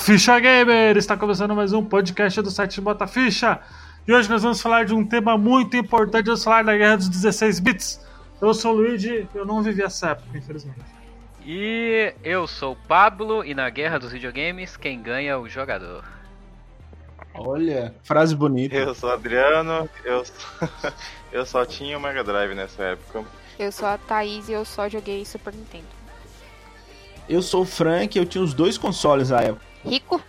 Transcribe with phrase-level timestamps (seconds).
[0.00, 0.96] Ficha Gamer!
[0.96, 3.60] Está começando mais um podcast do site Bota Ficha.
[4.08, 7.08] E hoje nós vamos falar de um tema muito importante, vamos falar da Guerra dos
[7.10, 8.00] 16 Bits.
[8.40, 10.80] Eu sou o Luigi, eu não vivi essa época, infelizmente.
[11.44, 16.02] E eu sou o Pablo, e na Guerra dos Videogames, quem ganha é o jogador.
[17.34, 18.76] Olha, frase bonita.
[18.76, 20.24] Eu sou o Adriano, eu,
[21.30, 23.22] eu só tinha o Mega Drive nessa época.
[23.58, 25.84] Eu sou a Thaís e eu só joguei Super Nintendo.
[27.28, 29.69] Eu sou o Frank, eu tinha os dois consoles na época.
[29.84, 30.20] Rico?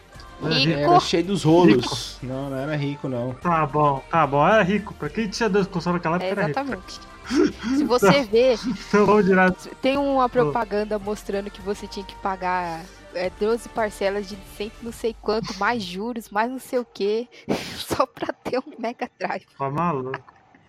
[0.43, 0.99] Era Rico?
[1.01, 2.17] cheio dos rolos.
[2.23, 3.33] Não, não era rico, não.
[3.35, 4.93] Tá bom, tá bom, era rico.
[4.95, 6.59] Pra quem tinha dois consoles naquela época É, era rico.
[6.59, 7.11] exatamente.
[7.77, 9.69] Se você ver, Então vamos direto.
[9.81, 12.81] tem uma propaganda mostrando que você tinha que pagar
[13.13, 17.29] é, 12 parcelas de cento não sei quanto, mais juros, mais não sei o que,
[17.77, 19.45] só pra ter um Mega Drive.
[19.57, 20.19] Tá maluco.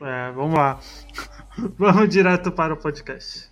[0.02, 0.78] É, vamos lá.
[1.78, 3.48] Vamos direto para o podcast.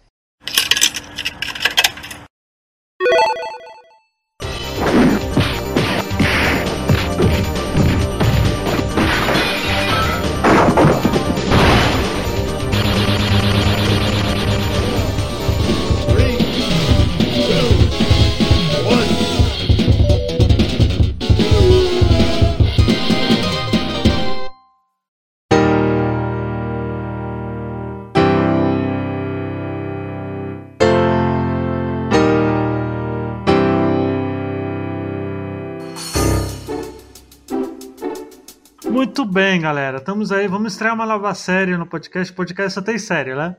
[39.00, 39.96] Muito bem, galera.
[39.96, 40.46] Estamos aí.
[40.46, 42.30] Vamos estrear uma nova série no podcast.
[42.30, 43.56] O podcast só tem série, né?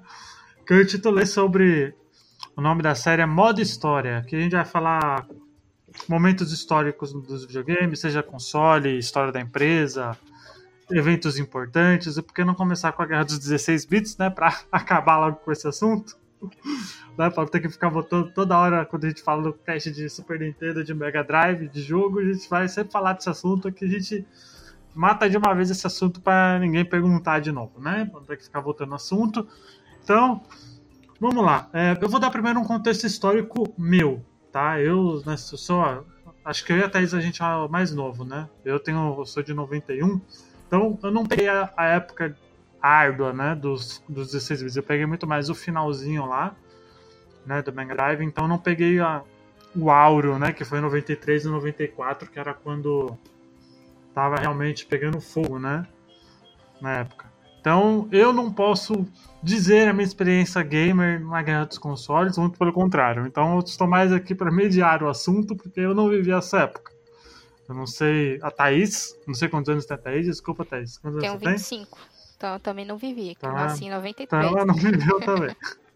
[0.67, 1.95] Que eu titulei sobre.
[2.56, 4.23] O nome da série é Modo História.
[4.28, 5.28] Que a gente vai falar
[6.08, 10.16] momentos históricos dos videogames, seja console, história da empresa,
[10.91, 12.18] eventos importantes.
[12.18, 14.30] E por que não começar com a Guerra dos 16 bits, né?
[14.30, 16.16] Pra acabar logo com esse assunto.
[17.18, 20.09] Né, pra ter que ficar botando toda hora quando a gente fala do cast de
[20.09, 23.84] Super Nintendo, de Mega Drive, de jogo, a gente vai sempre falar desse assunto que
[23.84, 24.25] a gente
[24.94, 28.09] mata de uma vez esse assunto para ninguém perguntar de novo, né?
[28.12, 29.47] Não ter que ficar voltando no assunto.
[30.03, 30.41] Então,
[31.19, 31.69] vamos lá.
[31.74, 34.80] É, eu vou dar primeiro um contexto histórico meu, tá?
[34.80, 36.06] Eu, né, sou.
[36.44, 38.50] Acho que eu e a Thaís a gente é mais novo, né?
[38.66, 39.16] Eu tenho.
[39.18, 40.19] Eu sou de 91.
[40.68, 42.35] Então, eu não peguei a, a época
[42.81, 43.56] árdua, né?
[43.56, 44.75] Dos, dos 16 bits.
[44.75, 46.56] Eu peguei muito mais o finalzinho lá,
[47.46, 47.62] né?
[47.62, 48.22] Do Mega Drive.
[48.24, 49.22] Então, eu não peguei a,
[49.75, 50.51] o Auro, né?
[50.51, 53.18] Que foi em 93 e 94, que era quando
[54.13, 55.85] tava realmente pegando fogo, né?
[56.81, 57.31] Na época.
[57.59, 59.05] Então, eu não posso
[59.44, 63.27] dizer a minha experiência gamer na guerra dos consoles, muito pelo contrário.
[63.27, 66.91] Então, eu estou mais aqui para mediar o assunto, porque eu não vivi essa época.
[67.69, 68.39] Eu não sei.
[68.41, 70.97] A Thaís, não sei quantos anos tem a Thaís, desculpa, Thaís.
[70.97, 71.53] Quantos Tenho anos tem?
[71.53, 71.97] 25.
[72.35, 73.51] Então eu também não vivi, eu Tá.
[73.53, 74.44] nasci em 93.
[74.44, 75.55] Então ela não viveu também.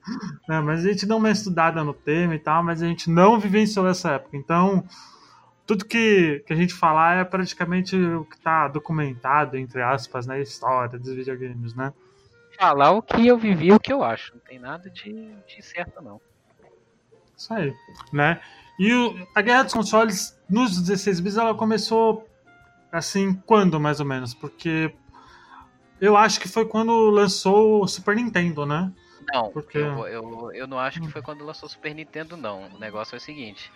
[0.48, 3.40] É, mas a gente deu uma estudada no tema e tal, mas a gente não
[3.40, 4.38] vivenciou essa época.
[4.38, 4.84] Então,
[5.66, 10.40] tudo que, que a gente falar é praticamente o que está documentado, entre aspas, na
[10.40, 11.92] história dos videogames, né?
[12.58, 14.34] Falar o que eu vivi e o que eu acho.
[14.34, 15.12] Não tem nada de,
[15.48, 16.22] de certo, não.
[17.36, 17.74] Isso aí,
[18.14, 18.40] né?
[18.80, 22.28] E o- a guerra dos consoles nos 16 bits ela começou
[22.92, 24.34] assim, quando mais ou menos?
[24.34, 24.94] Porque
[26.00, 28.92] eu acho que foi quando lançou o Super Nintendo, né?
[29.34, 29.80] Não, Por quê?
[29.80, 32.68] eu, eu, eu não acho que foi quando lançou o Super Nintendo, não.
[32.68, 33.72] O negócio é o seguinte.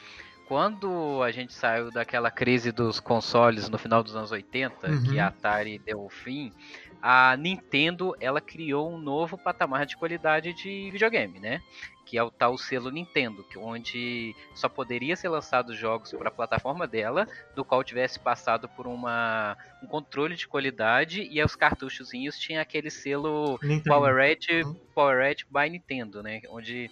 [0.50, 5.04] Quando a gente saiu daquela crise dos consoles no final dos anos 80, Uhum.
[5.04, 6.52] que a Atari deu o fim,
[7.00, 11.62] a Nintendo ela criou um novo patamar de qualidade de videogame, né?
[12.04, 16.32] Que é o tal selo Nintendo, que onde só poderia ser lançado jogos para a
[16.34, 22.40] plataforma dela, do qual tivesse passado por uma, um controle de qualidade e os cartuchozinhos
[22.40, 23.86] tinham aquele selo Nintendo.
[23.86, 24.76] Powerade, Uhum.
[24.96, 26.42] Powerade by Nintendo, né?
[26.50, 26.90] Onde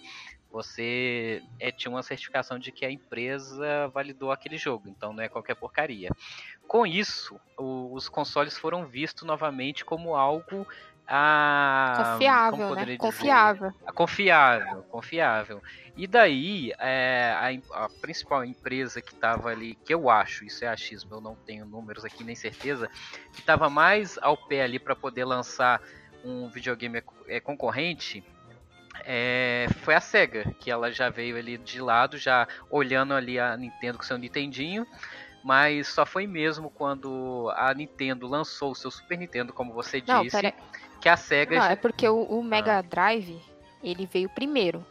[0.50, 5.28] você é, tinha uma certificação de que a empresa validou aquele jogo, então não é
[5.28, 6.10] qualquer porcaria.
[6.66, 10.66] Com isso, o- os consoles foram vistos novamente como algo
[11.10, 12.84] a Confiável, como né?
[12.84, 12.98] dizer?
[12.98, 13.72] Confiável.
[13.86, 15.62] Ah, Confiável, confiável.
[15.96, 20.68] E daí, é, a, a principal empresa que estava ali, que eu acho, isso é
[20.68, 22.88] achismo, eu não tenho números aqui nem certeza,
[23.32, 25.80] que estava mais ao pé ali para poder lançar
[26.22, 28.22] um videogame é, concorrente,
[29.10, 33.56] é, foi a Sega, que ela já veio ali de lado, já olhando ali a
[33.56, 34.86] Nintendo com seu Nintendinho,
[35.42, 40.22] mas só foi mesmo quando a Nintendo lançou o seu Super Nintendo, como você Não,
[40.22, 40.52] disse, pera.
[41.00, 43.40] que a Sega Não, é porque o, o Mega Drive,
[43.82, 44.84] ele veio primeiro.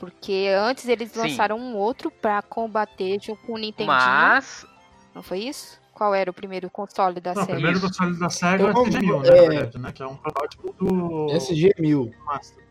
[0.00, 1.20] Porque antes eles Sim.
[1.20, 3.86] lançaram um outro pra combater junto com o Nintendinho.
[3.94, 4.66] mas
[5.14, 5.78] Não foi isso?
[5.92, 7.56] Qual era o primeiro console da Não, o série?
[7.58, 9.42] primeiro console da SEGA é o não- SG-1000, né, é.
[9.42, 9.92] na verdade, né?
[9.92, 12.10] Que é um protótipo do SG-1000.
[12.24, 12.69] Master.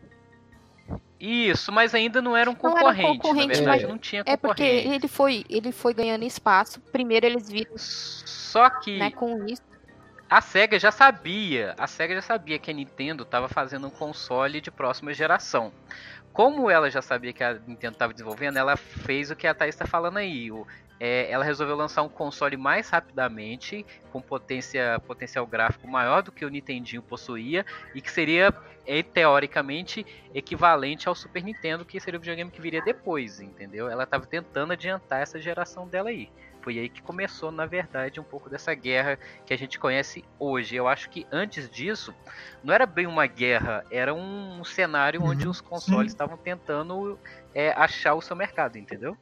[1.20, 3.18] Isso, mas ainda não era um Não era um concorrente.
[3.18, 4.94] concorrente, verdade, mas- não tinha É porque concorrente.
[4.94, 6.80] ele foi, ele foi ganhando espaço.
[6.80, 9.60] Primeiro eles viram, Só que né, com isso.
[10.30, 14.60] a SEGA já sabia, a SEGA já sabia que a Nintendo estava fazendo um console
[14.62, 15.72] de próxima geração.
[16.32, 19.74] Como ela já sabia que a Nintendo estava desenvolvendo, ela fez o que a Thaís
[19.74, 20.50] está falando aí.
[20.50, 20.66] o-
[21.00, 26.44] é, ela resolveu lançar um console mais rapidamente, com potência, potencial gráfico maior do que
[26.44, 27.64] o Nintendinho possuía,
[27.94, 28.54] e que seria,
[28.86, 33.88] é, teoricamente, equivalente ao Super Nintendo, que seria o videogame que viria depois, entendeu?
[33.88, 36.28] Ela estava tentando adiantar essa geração dela aí.
[36.60, 40.76] Foi aí que começou, na verdade, um pouco dessa guerra que a gente conhece hoje.
[40.76, 42.14] Eu acho que antes disso,
[42.62, 47.18] não era bem uma guerra, era um cenário onde Uhum, os consoles estavam tentando
[47.54, 49.16] é, achar o seu mercado, entendeu?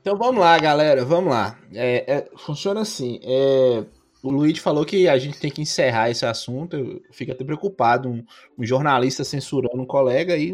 [0.00, 1.56] Então vamos lá, galera, vamos lá.
[1.72, 3.20] É, é, funciona assim.
[3.22, 3.84] é,
[4.22, 6.76] o Luigi falou que a gente tem que encerrar esse assunto.
[6.76, 8.08] Eu fico até preocupado.
[8.08, 8.24] Um,
[8.58, 10.52] um jornalista censurando um colega aí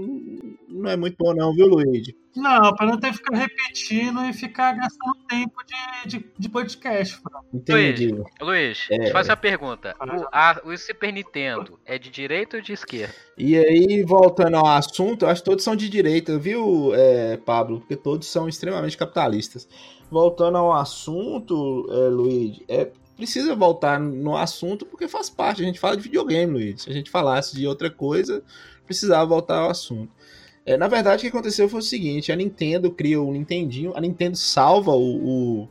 [0.68, 2.16] não é muito bom, não, viu, Luigi?
[2.36, 7.14] Não, para não ter que ficar repetindo e ficar gastando tempo de, de, de podcast.
[7.16, 7.40] Fran.
[7.52, 8.14] Entendi.
[8.40, 9.06] Luiz, É.
[9.06, 9.96] te faço uma pergunta.
[10.00, 13.12] O, a- o Super Nintendo é de direita ou de esquerda?
[13.36, 17.80] E aí, voltando ao assunto, eu acho que todos são de direita, viu, é, Pablo?
[17.80, 19.68] Porque todos são extremamente capitalistas.
[20.10, 25.60] Voltando ao assunto, é, Luigi, é, precisa voltar no assunto porque faz parte.
[25.60, 26.82] A gente fala de videogame, Luigi.
[26.82, 28.42] Se a gente falasse de outra coisa,
[28.86, 30.10] precisava voltar ao assunto.
[30.64, 34.00] É, na verdade, o que aconteceu foi o seguinte: a Nintendo cria o Nintendinho, a
[34.00, 35.68] Nintendo salva o, o,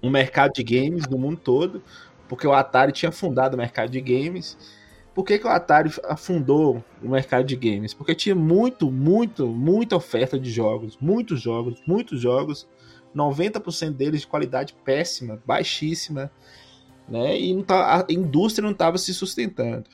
[0.00, 1.82] o mercado de games do mundo todo,
[2.28, 4.56] porque o Atari tinha fundado o mercado de games.
[5.12, 7.92] Por que, que o Atari afundou o mercado de games?
[7.92, 12.68] Porque tinha muito, muito, muita oferta de jogos, muitos jogos, muitos jogos,
[13.14, 16.30] 90% deles de qualidade péssima, baixíssima,
[17.08, 17.38] né?
[17.38, 19.90] E não tá, a indústria não estava se sustentando.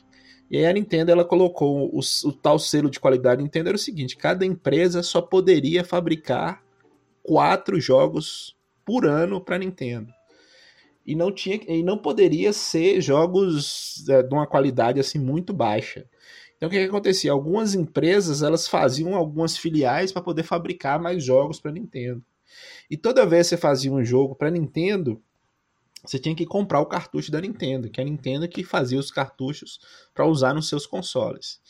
[0.50, 3.80] E aí a Nintendo ela colocou o, o tal selo de qualidade Nintendo era o
[3.80, 6.62] seguinte: cada empresa só poderia fabricar
[7.22, 10.12] quatro jogos por ano para Nintendo.
[11.04, 16.06] E não tinha e não poderia ser jogos é, de uma qualidade assim muito baixa.
[16.56, 17.32] Então o que, que acontecia?
[17.32, 22.22] Algumas empresas elas faziam algumas filiais para poder fabricar mais jogos para Nintendo.
[22.90, 25.22] E toda vez que você fazia um jogo para Nintendo,
[26.04, 29.10] você tinha que comprar o cartucho da Nintendo, que é a Nintendo que fazia os
[29.10, 29.80] cartuchos
[30.14, 31.60] para usar nos seus consoles.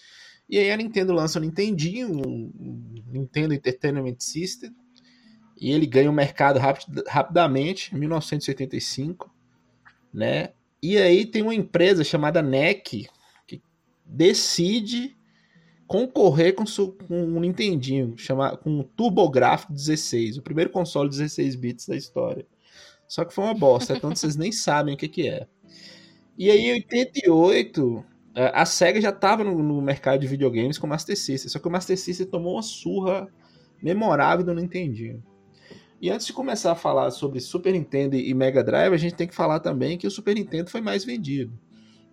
[0.49, 4.75] E aí a Nintendo lança o Nintendinho, o Nintendo Entertainment System,
[5.59, 9.35] e ele ganha o mercado rapid, rapidamente, em 1985,
[10.13, 10.53] né?
[10.83, 13.09] E aí tem uma empresa chamada NEC
[13.47, 13.63] que
[14.05, 15.16] decide
[15.87, 21.87] concorrer com, com o Nintendinho, chama, com o TurboGrafx 16, o primeiro console 16 bits
[21.87, 22.47] da história.
[23.09, 25.47] Só que foi uma bosta, então vocês nem sabem o que, que é.
[26.37, 28.05] E aí, em 88,
[28.35, 31.69] a SEGA já estava no, no, mercado de videogames com o Master System, só que
[31.69, 33.29] o Master System tomou uma surra
[33.83, 35.23] memorável do Nintendinho.
[36.01, 39.27] E antes de começar a falar sobre Super Nintendo e Mega Drive, a gente tem
[39.27, 41.59] que falar também que o Super Nintendo foi mais vendido.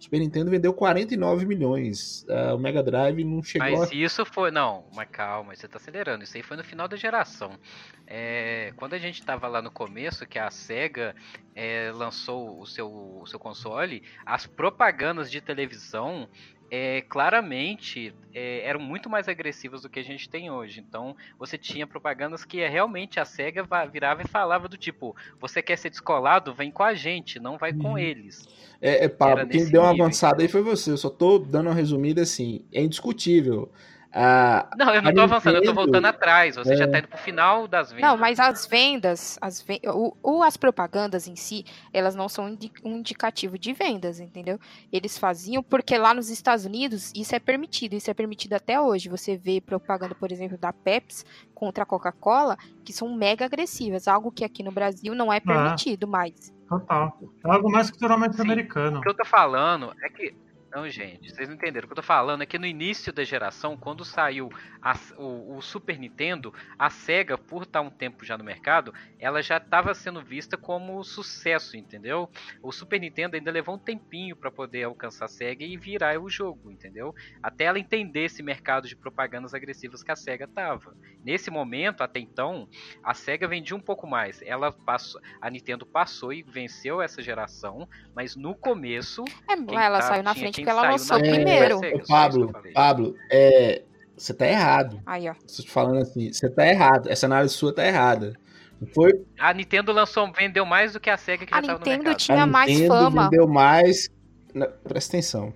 [0.03, 2.25] Super Nintendo vendeu 49 milhões.
[2.27, 3.95] Uh, o Mega Drive não chegou Mas a...
[3.95, 4.51] isso foi.
[4.51, 6.25] Não, mas calma, você tá acelerando.
[6.25, 7.57] Isso aí foi no final da geração.
[8.05, 11.15] É, quando a gente tava lá no começo, que a SEGA
[11.55, 12.87] é, lançou o seu,
[13.21, 16.27] o seu console, as propagandas de televisão
[16.75, 20.79] é, claramente é, eram muito mais agressivas do que a gente tem hoje.
[20.79, 25.77] Então você tinha propagandas que realmente a SEGA virava e falava do tipo: você quer
[25.77, 26.51] ser descolado?
[26.51, 27.97] Vem com a gente, não vai com Uhum.
[27.99, 28.47] eles.
[28.81, 30.89] É, é Pablo, quem deu uma nível, avançada aí foi você.
[30.89, 32.65] Eu só tô dando uma resumida assim.
[32.73, 33.71] É indiscutível.
[34.15, 36.55] Ah, Não, eu não a tô avançando, eu tô Nintendo- voltando atrás.
[36.55, 36.77] Você É.
[36.77, 38.07] já tá indo pro final das vendas.
[38.09, 42.47] Não, mas as vendas, as ven- o, o- as propagandas em si, elas não são
[42.47, 44.59] indi- um indicativo de vendas, entendeu?
[44.91, 49.09] Eles faziam porque lá nos Estados Unidos isso é permitido, isso é permitido até hoje.
[49.09, 52.55] Você vê propaganda, por exemplo, da Pepsi contra a Coca-Cola,
[52.85, 56.53] que são mega agressivas, algo que aqui no Brasil não é permitido mais.
[56.69, 57.17] Total.
[57.45, 58.41] É algo mais culturalmente Sim.
[58.43, 58.99] americano.
[58.99, 60.35] O que eu tô falando é que.
[60.73, 61.85] Não, gente, vocês não entenderam.
[61.85, 64.49] O que eu tô falando é que no início da geração, quando saiu
[64.81, 69.41] a- o, o Super Nintendo, a SEGA, por estar um tempo já no mercado, ela
[69.43, 72.27] já estava sendo vista como sucesso, entendeu?
[72.61, 76.27] O Super Nintendo ainda levou um tempinho para poder alcançar a SEGA e virar o
[76.27, 77.13] jogo, entendeu?
[77.43, 80.95] Até ela entender esse mercado de propagandas agressivas que a SEGA tava.
[81.23, 82.67] Nesse momento, até então,
[83.03, 84.41] a SEGA vendia um pouco mais.
[84.41, 90.07] Ela passou, a Nintendo passou e venceu essa geração, mas no começo É, ela tá-
[90.07, 91.79] saiu na frente porque ela lançou na primeiro.
[91.81, 92.53] que eu Pablo.
[92.73, 93.81] Pablo, é,
[94.17, 95.01] você tá errado.
[95.05, 95.33] Aí, ó.
[95.45, 97.09] Te falando assim, você tá errado.
[97.09, 98.33] Essa análise sua tá errada.
[98.81, 101.73] Não Foi A Nintendo lançou, vendeu mais do que a SEGA que A já tava
[101.73, 102.17] no Nintendo mercado.
[102.19, 103.23] tinha a mais Nintendo fama.
[103.29, 104.09] vendeu mais.
[104.53, 105.53] Na- presta atenção.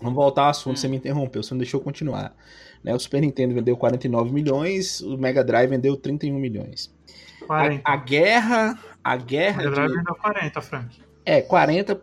[0.00, 0.76] Vamos voltar ao assunto, Hum.
[0.76, 2.34] você me interrompeu, você não deixou eu continuar.
[2.82, 6.90] Né, o Super Nintendo vendeu 49 milhões, o Mega Drive vendeu 31 milhões.
[7.46, 7.82] 40.
[7.84, 10.98] A, a guerra, a guerra Mega Drive de, vendeu 40, Frank.
[11.26, 12.00] é 40.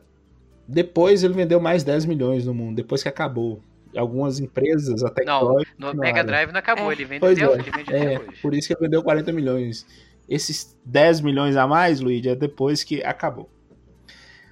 [0.68, 3.62] Depois ele vendeu mais 10 milhões no mundo, depois que acabou.
[3.96, 6.94] Algumas empresas, até Não, No Mega Drive não acabou, É.
[6.94, 8.42] ele vende Pois é, ele vende É, até hoje.
[8.42, 9.88] por isso que ele vendeu 40 milhões.
[10.30, 13.50] Esses 10 milhões a mais, Luigi, é depois que acabou.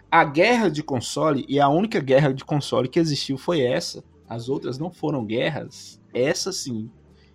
[0.10, 4.04] A guerra de console, e a única guerra de console que existiu foi essa.
[4.28, 6.02] As outras não foram guerras.
[6.14, 6.90] Essa sim.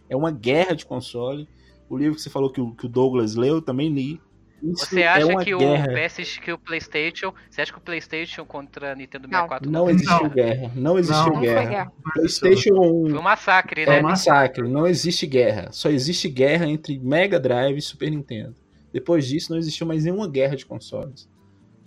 [0.08, 1.46] É uma guerra de console.
[1.88, 4.20] O livro que você falou que o, que o Douglas leu, eu também li.
[4.62, 5.86] Isso Você é acha uma que guerra.
[5.90, 9.30] o PS, que o PlayStation, você acha que o PlayStation contra a Nintendo Não.
[9.48, 10.28] 64 Não foi- existiu Não.
[10.30, 10.70] guerra.
[10.74, 11.60] Não existiu Não, Não guerra.
[11.62, 11.92] foi guerra.
[12.14, 14.00] PlayStation 1 Foi um massacre, É né?
[14.00, 15.68] um massacre, não existe guerra.
[15.72, 18.54] Só existe guerra entre Mega Drive e Super Nintendo.
[18.92, 21.28] Depois disso, não existiu mais nenhuma guerra de consoles.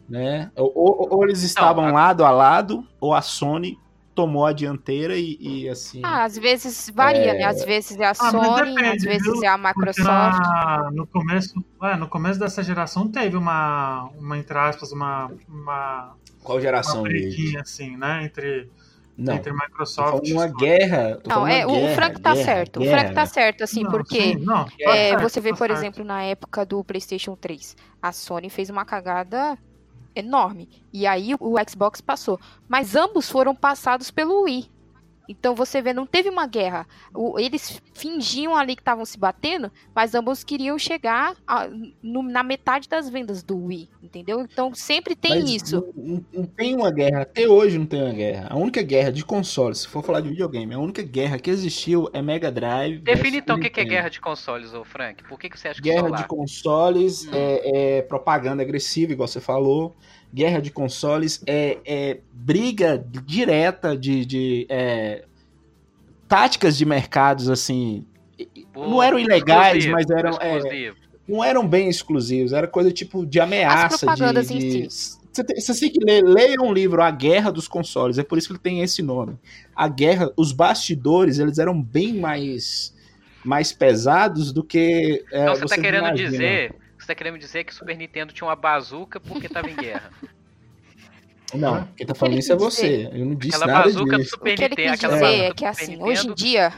[0.10, 0.52] Né?
[0.56, 3.78] Ou, ou- ou eles estavam a- lado a lado, ou a Sony
[4.16, 6.02] tomou a dianteira e, e, assim.
[6.04, 7.38] Ah, às vezes varia, É.
[7.40, 7.44] né?
[7.46, 9.44] Às vezes é a Ah, Sony, depende, às vezes viu?
[9.44, 10.40] é a Microsoft.
[10.40, 16.16] na- no, começo, é, no começo dessa geração teve uma, uma entre aspas, uma, uma,
[16.44, 17.38] qual uma geração, Luigi?
[17.38, 18.24] briguinha, assim, né?
[18.26, 18.70] Entre,
[19.18, 19.34] Não.
[19.36, 21.20] entre Microsoft e uma guerra.
[21.24, 22.78] tô Não, é, uma o guerra, Frank tá guerra, certo.
[22.78, 22.98] O guerra.
[23.00, 25.68] Frank tá certo, assim, Não, porque sim, não, tá é, certo, você vê, tá por
[25.68, 25.80] certo.
[25.80, 29.58] exemplo, na época do PlayStation 3, a Sony fez uma cagada
[30.16, 30.70] enorme.
[30.92, 32.40] E aí o Xbox passou.
[32.68, 34.70] Mas ambos foram passados pelo Wii.
[35.28, 36.86] Então você vê, não teve uma guerra.
[37.14, 41.68] O- eles fingiam ali que estavam se batendo, mas ambos queriam chegar a-
[42.02, 44.42] no- na metade das vendas do Wii, entendeu?
[44.42, 45.94] Então sempre tem Mas isso.
[45.96, 48.48] Não, não- tem uma guerra, até hoje não tem uma guerra.
[48.50, 52.10] A única guerra de console, se for falar de videogame, a única guerra que existiu
[52.14, 53.00] é Mega Drive.
[53.00, 55.24] Define então o que que é guerra de consoles, ô Frank.
[55.24, 57.32] Por que, que você acha que Guerra de consoles Hum.
[57.34, 59.96] é, é propaganda agressiva, igual você falou.
[60.34, 65.26] Guerra de consoles é, é briga direta de, de, é,
[66.28, 68.06] táticas de mercados assim.
[68.74, 70.60] Pô, não eram ilegais, mas eram, é,
[71.28, 72.52] não eram bem exclusivos.
[72.54, 74.06] Era coisa tipo de ameaça.
[74.42, 74.90] de, de-
[75.32, 78.18] Você tem, você tem que ler, leia um livro, A Guerra dos Consoles.
[78.18, 79.38] É por isso que ele tem esse nome.
[79.76, 82.94] A guerra, os bastidores, eles eram bem mais
[83.46, 85.24] mais pesados do que.
[85.32, 86.32] é, Então você tá vocês querendo imaginam.
[86.32, 86.76] dizer.
[87.04, 90.10] Você tá querendo dizer que o Super Nintendo tinha uma bazuca porque tava em guerra.
[91.54, 93.10] Não, quem tá falando isso é você.
[93.12, 94.30] Eu não disse Aquela nada bazuca do disso.
[94.32, 94.98] Super O que ele Nintendo.
[94.98, 96.06] quis dizer é que, assim, Nintendo.
[96.06, 96.74] hoje em dia,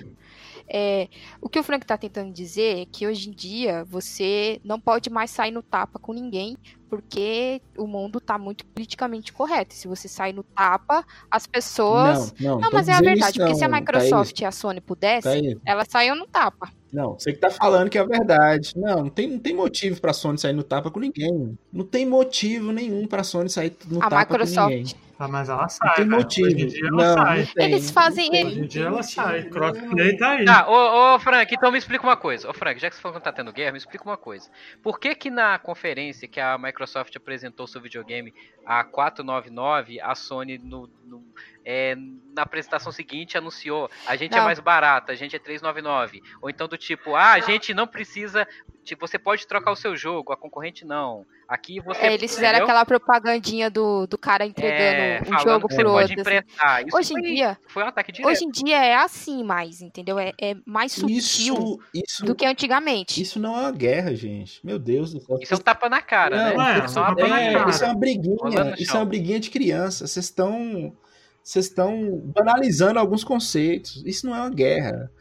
[0.68, 1.08] é,
[1.40, 5.10] o que o Frank tá tentando dizer é que hoje em dia você não pode
[5.10, 6.58] mais sair no tapa com ninguém,
[6.90, 9.74] porque o mundo tá muito politicamente correto.
[9.74, 12.34] E se você sair no tapa, as pessoas.
[12.38, 14.46] Não, não, Não, mas é a verdade, isso porque não, se a Thaís, Microsoft e
[14.46, 15.58] a Sony pudessem, Thaís.
[15.66, 16.70] elas saíam no tapa.
[16.96, 18.72] Não, você que tá falando que é a verdade.
[18.74, 21.58] Não, não tem, não tem motivo pra Sony sair no tapa com ninguém.
[21.74, 24.70] Não tem motivo nenhum pra Sony sair no A tapa com Microsoft.
[24.70, 24.96] ninguém.
[25.18, 26.48] Ah, mas ela Não sai, tem motivo.
[26.48, 27.40] Hoje em dia ela Não, sai.
[27.40, 27.66] não tem.
[27.72, 29.44] Eles fazem- Hoje em dia ela sai.
[29.44, 30.44] Crossplay tá aí.
[30.46, 32.50] Tá, ô, ô Frank, então me explica uma coisa.
[32.50, 34.50] Ô Frank, já que você falou que não tá tendo guerra, me explica uma coisa.
[34.84, 38.34] Por que que na conferência que a Microsoft apresentou seu videogame
[38.66, 41.24] a 499, a Sony no, no-
[41.64, 41.96] é,
[42.36, 44.44] na apresentação seguinte anunciou a gente é Não.
[44.44, 46.22] mais barata, a gente é 399.
[46.42, 48.46] Ou então do tipo, ah, a gente não precisa,
[48.86, 51.26] tipo, você pode trocar o seu jogo, a concorrente não.
[51.48, 52.64] Aqui você É, eles fizeram entendeu?
[52.66, 56.22] aquela propagandinha do, do cara entregando É, um jogo que você pro pode outro.
[56.30, 56.38] assim.
[56.38, 56.88] emprestar.
[56.88, 58.32] Isso Hoje em foi, dia, foi um ataque direto.
[58.32, 60.18] hoje em dia é assim mais, entendeu?
[60.18, 63.22] É, é mais sutil Isso, isso, do que antigamente.
[63.22, 64.60] isso não é uma guerra, gente.
[64.66, 65.38] Meu Deus do céu.
[65.42, 66.80] Isso é um tapa na cara, Não, né?
[66.82, 67.70] é, Isso é uma um É, cara.
[67.70, 68.76] isso é uma briguinha.
[68.80, 70.08] Isso é uma briguinha de criança.
[70.08, 70.96] Vocês estão.
[71.44, 74.02] Vocês estão banalizando alguns conceitos.
[74.04, 75.12] Isso não é uma guerra.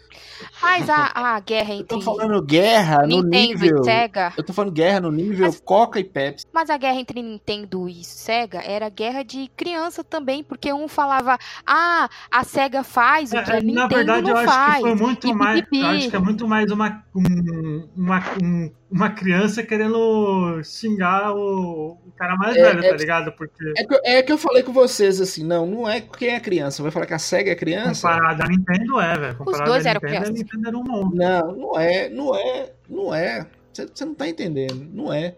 [0.61, 3.31] Mas a, a guerra Eu entre tô falando guerra no Nintendo
[3.61, 3.81] nível.
[3.81, 6.47] e Sega, Eu tô falando guerra no nível Mas- Coca e Pepsi.
[6.53, 11.39] mas a guerra entre Nintendo e Sega era guerra de criança também, porque um falava,
[11.67, 14.75] ah, a Sega faz o que a É, Nintendo Na verdade, eu não acho faz.
[14.77, 15.61] que foi muito E mais.
[15.61, 15.79] pipipi.
[15.81, 21.99] Eu acho que é muito mais uma, um- uma, um- uma criança querendo xingar o,
[22.07, 23.33] o cara mais É, velho, é- tá ligado?
[23.33, 26.29] Porque É que, eu- é que eu falei com vocês assim, não, não é quem
[26.31, 26.83] é criança.
[26.83, 28.09] Vai falar que a SEGA é criança?
[28.09, 29.37] comparado à Nintendo é, velho.
[29.37, 30.31] Comparado dois eram a crianças.
[30.31, 31.17] Nintendo era um mundo.
[31.17, 33.47] Não, não é, não é, não é.
[33.73, 35.35] Você você não tá entendendo, não é.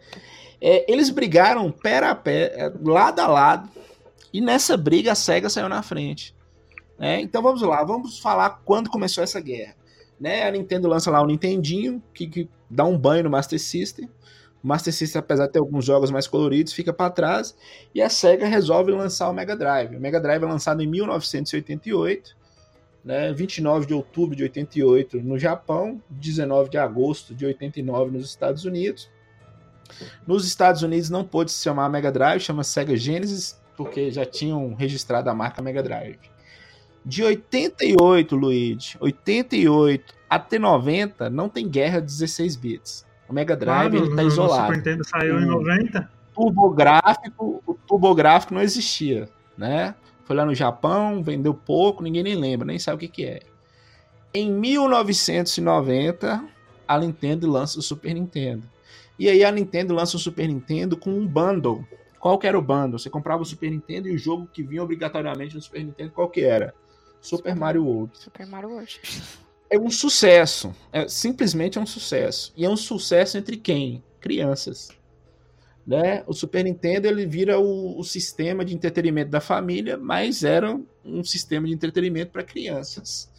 [0.61, 3.71] É, Eles brigaram pé a pé, é, lado a lado,
[4.33, 6.35] e nessa briga a SEGA saiu na frente.
[6.99, 7.21] né?
[7.21, 9.75] Então vamos lá, vamos falar quando começou essa guerra.
[10.21, 10.47] Né?
[10.47, 14.09] A Nintendo lança lá o Nintendinho, que, que dá um banho no Master System.
[14.63, 17.57] O Master System, apesar de ter alguns jogos mais coloridos, fica para trás.
[17.95, 19.97] E a SEGA resolve lançar o Mega Drive.
[19.97, 22.37] O Mega Drive é lançado em 1988
[23.07, 28.65] né, 29 de outubro de 88 no Japão, 19 de agosto de 89 nos Estados
[28.65, 29.09] Unidos.
[30.27, 34.75] Nos Estados Unidos não pôde se chamar Mega Drive, chama Sega Genesis, porque já tinham
[34.75, 36.19] registrado a marca Mega Drive.
[37.05, 43.07] De 88, Luigi, 88 até 90, não tem guerra 16 bits.
[43.29, 44.63] O Mega Drive Claro, ele tá isolado.
[44.67, 46.11] Super Nintendo saiu em O- 90.
[46.35, 49.95] turbográfico, o turbográfico não existia, né?
[50.25, 53.41] Foi lá no Japão, vendeu pouco, ninguém nem lembra, nem sabe o que, que é.
[54.35, 56.45] Em 1990,
[56.87, 58.63] a Nintendo lança o Super Nintendo.
[59.19, 61.85] E aí a Nintendo lança o Super Nintendo com um bundle.
[62.21, 62.99] Qual que era o bundle?
[62.99, 66.29] Você comprava o Super Nintendo e o jogo que vinha obrigatoriamente no Super Nintendo, qual
[66.29, 66.75] que era?
[67.21, 69.01] Super Mario World Super Mario World.
[69.71, 70.75] é um sucesso.
[70.93, 72.53] É, simplesmente é um sucesso.
[72.57, 74.03] E é um sucesso entre quem?
[74.21, 74.89] Crianças.
[75.87, 76.25] Né?
[76.27, 81.23] O Super Nintendo ele vira o, o sistema de entretenimento da família, mas era um
[81.23, 83.31] sistema de entretenimento para crianças.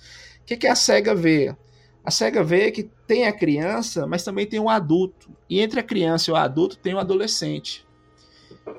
[0.41, 1.55] O que, que a SEGA vê?
[2.03, 5.29] A SEGA vê que tem a criança, mas também tem o adulto.
[5.49, 7.85] E entre a criança e o adulto tem o adolescente.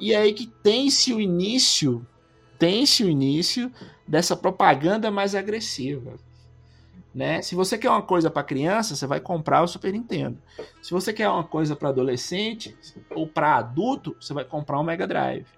[0.00, 2.06] E é aí que tem-se o início,
[2.58, 3.70] tem-se o início
[4.06, 6.18] dessa propaganda mais agressiva
[7.18, 7.42] né?
[7.42, 10.38] Se você quer uma coisa para criança, você vai comprar o Super Nintendo.
[10.80, 12.78] Se você quer uma coisa para adolescente
[13.10, 15.48] ou para adulto, você vai comprar um Mega Drive.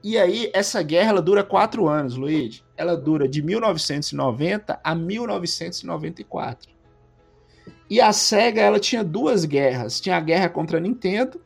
[0.00, 2.62] E aí essa guerra ela dura quatro anos, Luigi.
[2.76, 6.70] Ela dura de 1990 a 1994.
[7.90, 10.00] E a Sega ela tinha duas guerras.
[10.00, 11.40] Tinha a guerra contra a Nintendo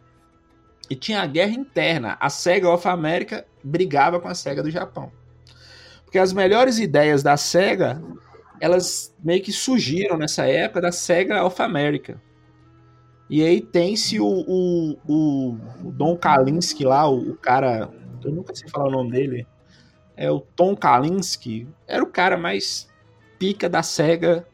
[0.91, 2.19] e tinha a guerra interna.
[2.21, 5.11] A Sega of America brigava com a Sega do Japão.
[6.05, 8.03] Porque as melhores ideias da Sega
[8.63, 12.23] elas meio que surgiram nessa época da Sega of America.
[13.29, 17.91] E aí tem-se o, o, o, o Don Kalinske lá, o, o cara.
[18.25, 19.45] Eu nunca sei falar o nome dele.
[20.17, 21.67] É o Tom Kalinske.
[21.89, 22.89] Era o cara mais
[23.37, 24.47] pica da Sega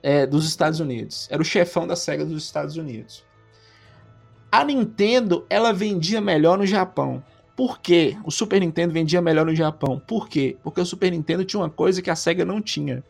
[0.00, 1.26] é, dos Estados Unidos.
[1.28, 3.24] Era o chefão da Sega dos Estados Unidos.
[4.52, 7.20] A Nintendo, ela vendia melhor no Japão.
[7.56, 8.16] Por quê?
[8.24, 10.00] O Super Nintendo vendia melhor no Japão.
[10.06, 10.56] Por quê?
[10.62, 13.02] Porque o Super Nintendo tinha uma coisa que a Sega não tinha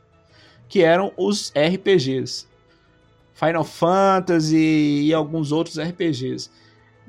[0.71, 2.49] que eram os RPGs.
[3.35, 6.49] Final Fantasy e alguns outros RPGs.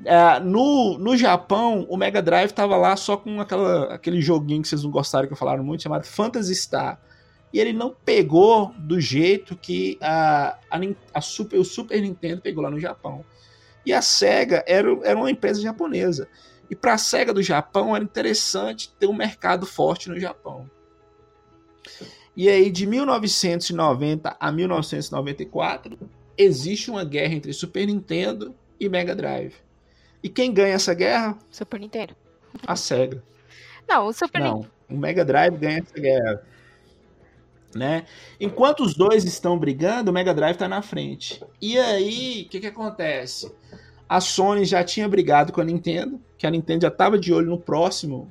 [0.04, 4.68] É, no, no Japão, o Mega Drive estava lá só com aquela, aquele joguinho que
[4.68, 7.00] vocês não gostaram que eu falaram muito, chamado Phantasy Star.
[7.52, 10.80] E ele não pegou do jeito que a, a,
[11.14, 13.24] a Super, o Super Nintendo pegou lá no Japão.
[13.86, 16.26] E a SEGA era, era uma empresa japonesa.
[16.68, 20.68] E para a SEGA do Japão era interessante ter um mercado forte no Japão.
[22.36, 25.98] E aí, de 1990 a 1994,
[26.36, 29.54] existe uma guerra entre Super Nintendo e Mega Drive.
[30.22, 31.36] E quem ganha essa guerra?
[31.50, 32.16] Super Nintendo.
[32.66, 33.22] A SEGA.
[33.88, 36.42] Não, o Super Não, o Mega Drive ganha essa guerra.
[37.74, 38.04] Né?
[38.38, 41.42] Enquanto os dois estão brigando, o Mega Drive está na frente.
[41.60, 43.52] E aí, o que, que acontece?
[44.08, 47.48] A Sony já tinha brigado com a Nintendo, que a Nintendo já estava de olho
[47.48, 48.30] no próximo,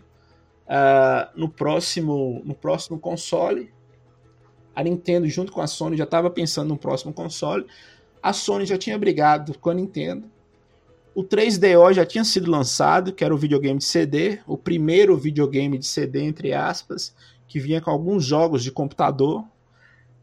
[0.67, 3.73] uh, no próximo, no próximo console.
[4.75, 7.65] A Nintendo, junto com a Sony, já estava pensando no próximo console.
[8.21, 10.29] A Sony já tinha brigado com a Nintendo.
[11.13, 15.77] O 3DO já tinha sido lançado, que era o videogame de CD, o primeiro videogame
[15.77, 17.13] de CD, entre aspas,
[17.47, 19.43] que vinha com alguns jogos de computador.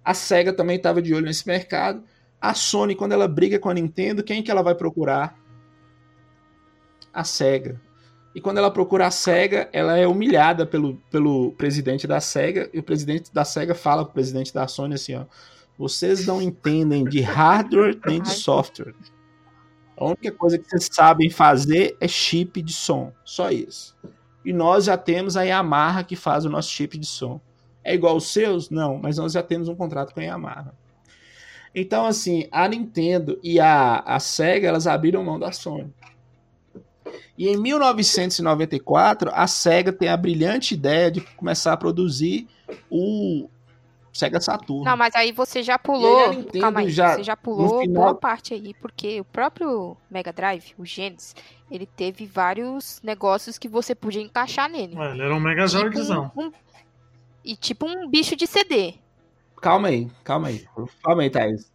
[0.03, 2.03] A SEGA também estava de olho nesse mercado.
[2.41, 5.39] A Sony, quando ela briga com a Nintendo, quem que ela vai procurar?
[7.13, 7.79] A SEGA.
[8.35, 12.79] E quando ela procura a SEGA, ela é humilhada pelo, pelo presidente da SEGA, e
[12.79, 15.25] o presidente da SEGA fala pro presidente da Sony assim, ó,
[15.79, 18.95] vocês não entendem de hardware nem de software.
[19.97, 23.97] A única coisa que vocês sabem fazer é chip de som, só isso.
[24.45, 27.41] E nós já temos a Yamaha que faz o nosso chip de som.
[27.83, 28.71] É igual os seus?
[28.71, 30.75] Não, mas nós já temos um contrato com a Yamaha.
[31.75, 35.93] Então, assim, a Nintendo e a, a Sega, elas abriram mão da Sony.
[37.37, 42.47] E em 1994, a Sega tem a brilhante ideia de começar a produzir
[42.91, 43.49] o
[44.13, 44.85] Sega Saturn.
[44.85, 46.31] Não, mas aí você já pulou.
[46.31, 49.97] aí Nintendo Calma aí, já, você já pulou final- boa parte aí, porque o próprio
[50.11, 51.35] Mega Drive, o Genesis,
[51.71, 54.97] ele teve vários negócios que você podia encaixar nele.
[54.97, 56.33] Ué, ele era um Megazordzão.
[56.37, 56.51] um-
[57.45, 58.95] e tipo um bicho de CD.
[59.61, 60.67] Calma aí, calma aí.
[61.03, 61.71] Calma aí, Thaís.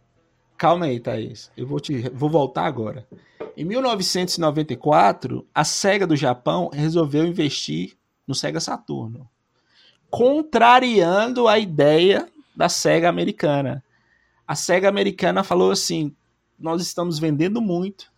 [0.56, 1.50] Calma aí, Thaís.
[1.56, 3.06] Eu vou, te, vou voltar agora.
[3.56, 9.28] Em 1994, a SEGA do Japão resolveu investir no Sega Saturno,
[10.10, 13.82] contrariando a ideia da SEGA americana.
[14.46, 16.14] A SEGA americana falou assim:
[16.58, 18.10] nós estamos vendendo muito,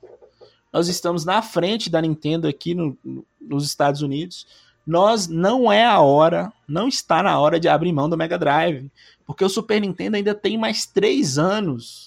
[0.73, 4.47] nós estamos na frente da Nintendo aqui no- no- nos Estados Unidos.
[4.87, 8.89] Nós não é a hora, não está na hora de abrir mão do Mega Drive,
[9.27, 12.06] porque o Super Nintendo ainda tem mais três anos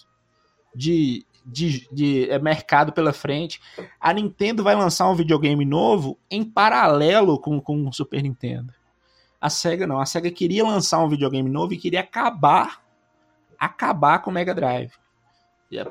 [0.76, 3.60] de, de, de é, mercado pela frente.
[4.00, 8.74] A Nintendo vai lançar um videogame novo em paralelo com, com o Super Nintendo.
[9.42, 10.00] A SEGA não.
[10.00, 12.82] A SEGA queria lançar um videogame novo e queria acabar
[13.58, 14.92] acabar com o Mega Drive.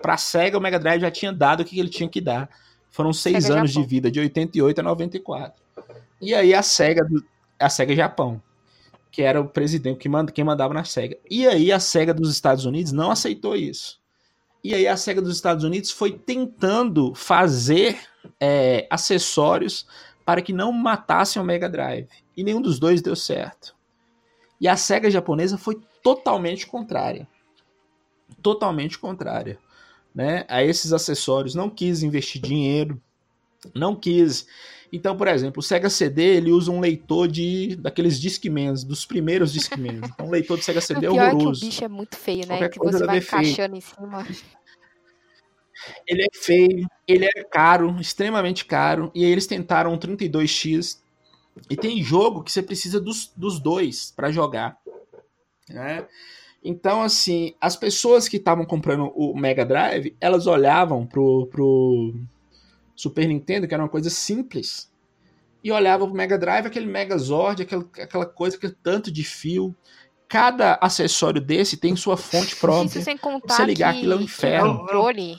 [0.02, 2.48] Pra SEGA, o Mega Drive já tinha dado o que ele tinha que dar.
[2.90, 3.82] Foram seis Sega anos Japão.
[3.82, 5.62] de vida, de 88 a 94.
[6.20, 7.24] E aí a SEGA, do-
[7.58, 8.42] a SEGA Japão,
[9.10, 11.16] que era o presidente, que manda, quem mandava na SEGA.
[11.30, 13.97] E aí a SEGA dos Estados Unidos não aceitou isso.
[14.62, 17.98] E aí a SEGA dos Estados Unidos foi tentando fazer
[18.40, 19.86] é, acessórios
[20.24, 22.08] para que não matassem o Mega Drive.
[22.36, 23.74] E nenhum dos dois deu certo.
[24.60, 27.26] E a SEGA japonesa foi totalmente contrária.
[28.42, 29.58] Totalmente contrária.
[30.14, 33.00] Né, a esses acessórios, não quis investir dinheiro,
[33.74, 34.46] não quis.
[34.92, 39.52] Então, por exemplo, o Sega CD ele usa um leitor de daqueles Discmans, dos primeiros
[39.52, 40.08] Discmans.
[40.08, 41.66] Então, o leitor do Sega O CD é pior é que o horroroso.
[41.66, 42.58] bicho é muito feio, né?
[42.58, 44.26] Qualquer Que você vai encaixando em cima.
[46.06, 50.98] Ele é feio, ele é caro, extremamente caro, e aí eles tentaram um 32X.
[51.68, 54.78] E tem jogo que você precisa dos, dos dois para jogar.
[55.68, 56.06] Né?
[56.62, 62.14] Então, assim, as pessoas que estavam comprando o Mega Drive, elas olhavam pro, pro
[62.98, 64.90] Super Nintendo, que era uma coisa simples,
[65.62, 69.72] e olhavam pro Mega Drive, aquele Megazord, aquela, aquela coisa, aquele tanto de fio.
[70.28, 72.86] Cada acessório desse tem sua fonte própria.
[72.98, 74.72] Isso sem contar Você ligar que, aquilo é um inferno.
[74.72, 75.34] o controle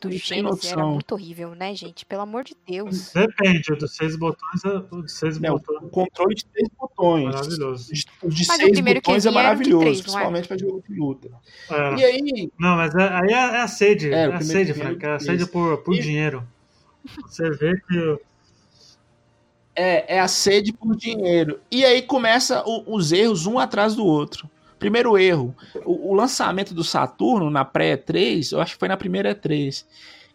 [0.00, 2.06] do Não tem Genesis era muito horrível, né, gente?
[2.06, 3.12] Pelo amor de Deus.
[3.12, 5.90] Depende, dos seis botões, é- dos seis Né, o botões.
[5.90, 7.24] controle de três botões.
[7.26, 7.92] Maravilhoso.
[8.22, 10.04] O de Mas o seis primeiro que botões é maravilhoso, três, não é?
[10.04, 11.30] principalmente para jogo de luta.
[11.70, 11.94] É.
[11.96, 14.10] E aí, Não, mas é- aí é, é a sede.
[14.12, 15.04] É, É, o a sede, Frank.
[15.04, 16.46] é É a sede por, por dinheiro.
[17.26, 18.18] Você vê que.
[19.74, 21.60] é, é a sede por dinheiro.
[21.70, 24.48] E aí começa o- os erros um atrás do outro.
[24.78, 29.34] Primeiro erro, o, o lançamento do Saturno na pré-E3, eu acho que foi na primeira
[29.34, 29.86] E3,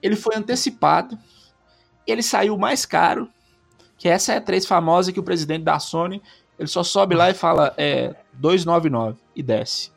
[0.02, 1.18] ele foi antecipado,
[2.08, 3.30] ele saiu mais caro,
[3.98, 6.22] que essa E3 famosa que o presidente da Sony,
[6.60, 9.92] ele só sobe lá e fala é 299 e desce.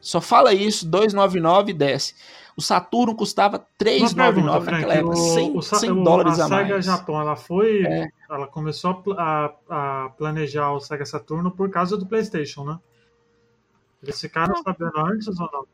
[0.00, 2.14] Só fala isso, 299 e desce.
[2.56, 4.34] O Saturno custava Uma 399
[4.66, 6.84] pergunta, naquela época, O, 100, o, Sa- 100 o- dólares a a Sega mais.
[6.84, 7.82] Japão, ela foi.
[7.86, 8.08] É.
[8.30, 12.78] Ela começou a a, planejar o Sega Saturno por causa do PlayStation, né?
[14.02, 15.64] Eles ficaram sabendo antes ou não?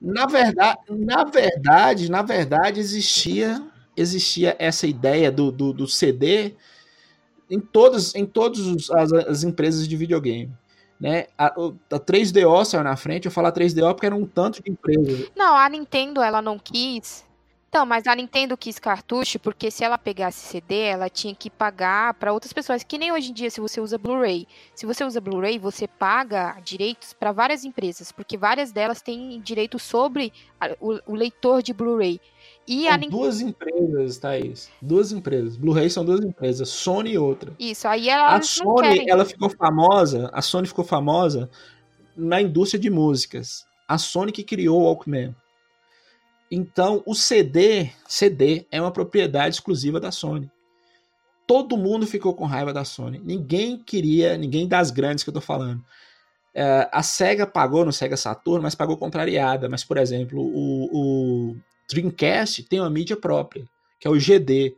[0.00, 3.62] Na verdade, na verdade, na verdade existia
[3.96, 6.54] existia essa ideia do, do, do CD
[7.50, 10.52] em todas em todas as, as empresas de videogame.
[11.02, 11.26] Né?
[11.36, 14.70] A, a 3DO saiu na frente, eu falo a 3DO porque era um tanto de
[14.70, 15.28] empresa.
[15.34, 17.24] Não, a Nintendo, ela não quis.
[17.68, 22.14] Então, mas a Nintendo quis cartucho porque se ela pegasse CD, ela tinha que pagar
[22.14, 22.84] para outras pessoas.
[22.84, 24.46] Que nem hoje em dia, se você usa Blu-ray.
[24.76, 29.80] Se você usa Blu-ray, você paga direitos para várias empresas, porque várias delas têm direito
[29.80, 30.32] sobre
[30.80, 32.20] o leitor de Blu-ray.
[32.66, 33.16] E a São Nintendo.
[33.16, 34.70] duas empresas, Thaís.
[34.80, 35.56] Duas empresas.
[35.56, 37.52] Blu-ray são duas empresas, Sony e outra.
[37.58, 41.50] Isso, aí A elas não Sony, ela ficou famosa, a Sony ficou famosa
[42.16, 43.66] na indústria de músicas.
[43.88, 45.34] A Sony que criou o Walkman.
[46.50, 50.50] Então, o CD, CD é uma propriedade exclusiva da Sony.
[51.46, 53.20] Todo mundo ficou com raiva da Sony.
[53.24, 55.82] Ninguém queria, ninguém das grandes que eu tô falando.
[56.54, 59.68] É, a Sega pagou no Sega Saturn, mas pagou contrariada.
[59.68, 61.56] Mas, por exemplo, o, o
[61.88, 63.64] Dreamcast tem uma mídia própria,
[63.98, 64.76] que é o GD.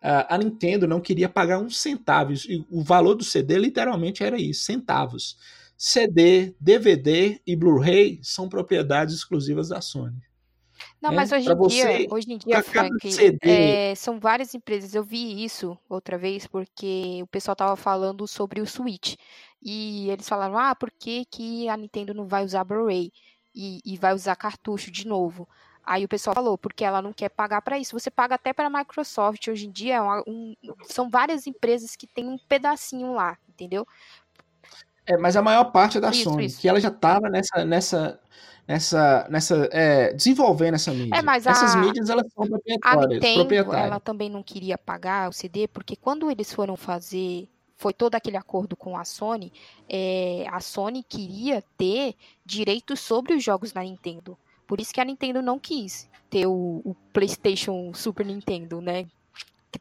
[0.00, 2.32] A Nintendo não queria pagar um centavo.
[2.32, 5.36] E o valor do CD literalmente era isso, centavos.
[5.76, 10.20] CD, DVD e Blu-ray são propriedades exclusivas da Sony.
[11.00, 11.16] Não, né?
[11.16, 14.94] mas hoje em dia, você, hoje em dia, Frank, CD é, são várias empresas.
[14.94, 19.14] Eu vi isso outra vez porque o pessoal tava falando sobre o Switch.
[19.62, 23.12] E eles falaram, ah, por que, que a Nintendo não vai usar Blu-ray
[23.54, 25.48] e, e vai usar cartucho de novo?
[25.90, 27.98] Aí o pessoal falou, porque ela não quer pagar para isso.
[27.98, 29.48] Você paga até para a Microsoft.
[29.48, 33.86] Hoje em dia, é uma- um- são várias empresas que têm um pedacinho lá, entendeu?
[35.06, 36.60] É, mas a maior parte é da Isso, Sony, isso.
[36.60, 38.20] que ela já estava nessa, nessa,
[38.66, 41.16] nessa, nessa, é, desenvolvendo essa mídia.
[41.16, 43.08] É, mas a- Essas mídias elas são A proprietárias.
[43.08, 43.86] Nintendo, proprietárias.
[43.86, 47.48] ela também não queria pagar o CD, porque quando eles foram fazer,
[47.78, 49.50] foi todo aquele acordo com a Sony,
[49.88, 54.36] é, a Sony queria ter direitos sobre os jogos da Nintendo.
[54.68, 59.06] Por isso que a Nintendo não quis ter o, o PlayStation Super Nintendo, né?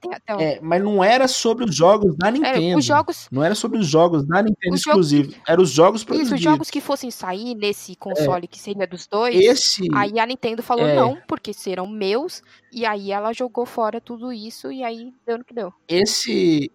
[0.06, 2.78] O- É, mas não era sobre os jogos da Era, Nintendo.
[2.78, 5.42] os jogos, Não era sobre os jogos da Nintendo Os jogos exclusivo.
[5.48, 6.34] Era os jogos isso, produzidos.
[6.38, 10.62] os jogos que fossem sair nesse console que seria dos dois, Esse, aí a Nintendo
[10.62, 10.94] falou é.
[10.96, 15.46] não, porque serão meus, e aí ela jogou fora tudo isso, e aí deu no
[15.46, 15.74] que deu.
[15.88, 16.70] esse,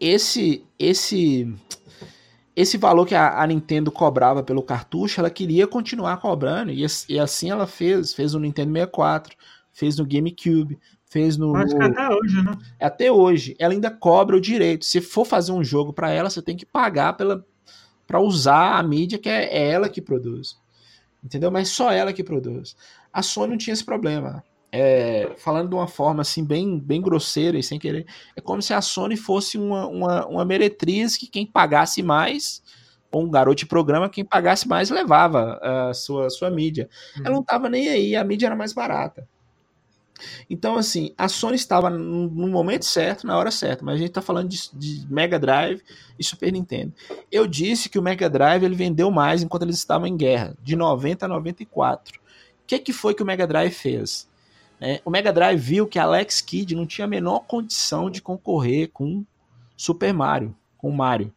[0.00, 1.52] esse, esse,
[2.54, 7.18] esse valor que a, a Nintendo cobrava pelo cartucho, ela queria continuar cobrando e, e
[7.18, 9.36] assim ela fez, fez o Nintendo 64,
[9.72, 11.56] fez no GameCube, fez no.
[11.56, 12.58] Acho que até hoje, né?
[12.80, 14.84] Até hoje, ela ainda cobra o direito.
[14.84, 17.44] Se for fazer um jogo para ela, você tem que pagar pela
[18.06, 20.60] para usar a mídia que é, é ela que produz.
[21.24, 21.50] Entendeu?
[21.50, 22.76] Mas só ela que produz.
[23.12, 24.44] A Sony não tinha esse problema.
[24.74, 28.72] É, falando de uma forma assim bem, bem grosseira e sem querer, é como se
[28.72, 32.62] a Sony fosse uma, uma, uma meretriz que quem pagasse mais,
[33.10, 36.88] ou um garoto de programa, quem pagasse mais levava a sua, sua mídia.
[37.16, 37.22] Uhum.
[37.26, 39.28] Ela não estava nem aí, a mídia era mais barata.
[40.48, 44.22] Então, assim, a Sony estava no momento certo, na hora certa, mas a gente está
[44.22, 45.82] falando de, de, Mega Drive
[46.18, 46.92] e Super Nintendo.
[47.30, 50.76] Eu disse que o Mega Drive ele vendeu mais enquanto eles estavam em guerra, de
[50.76, 52.18] 90 a 94.
[52.18, 52.22] O
[52.66, 54.30] que, que foi que o Mega Drive fez?
[54.84, 58.90] É, o Mega Drive viu que Alex Kidd não tinha a menor condição de concorrer
[58.92, 59.24] com
[59.76, 61.32] Super Mario, com Mario.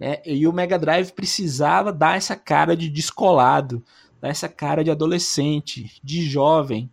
[0.00, 3.82] É, e o Mega Drive precisava dar essa cara de descolado,
[4.20, 6.90] dar essa cara de adolescente, de jovem,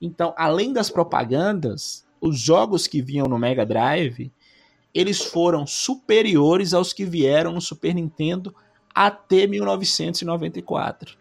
[0.00, 4.32] então, além das propagandas, os jogos que vinham no Mega Drive,
[4.94, 8.54] eles foram superiores aos que vieram no Super Nintendo
[8.94, 11.16] até 1994.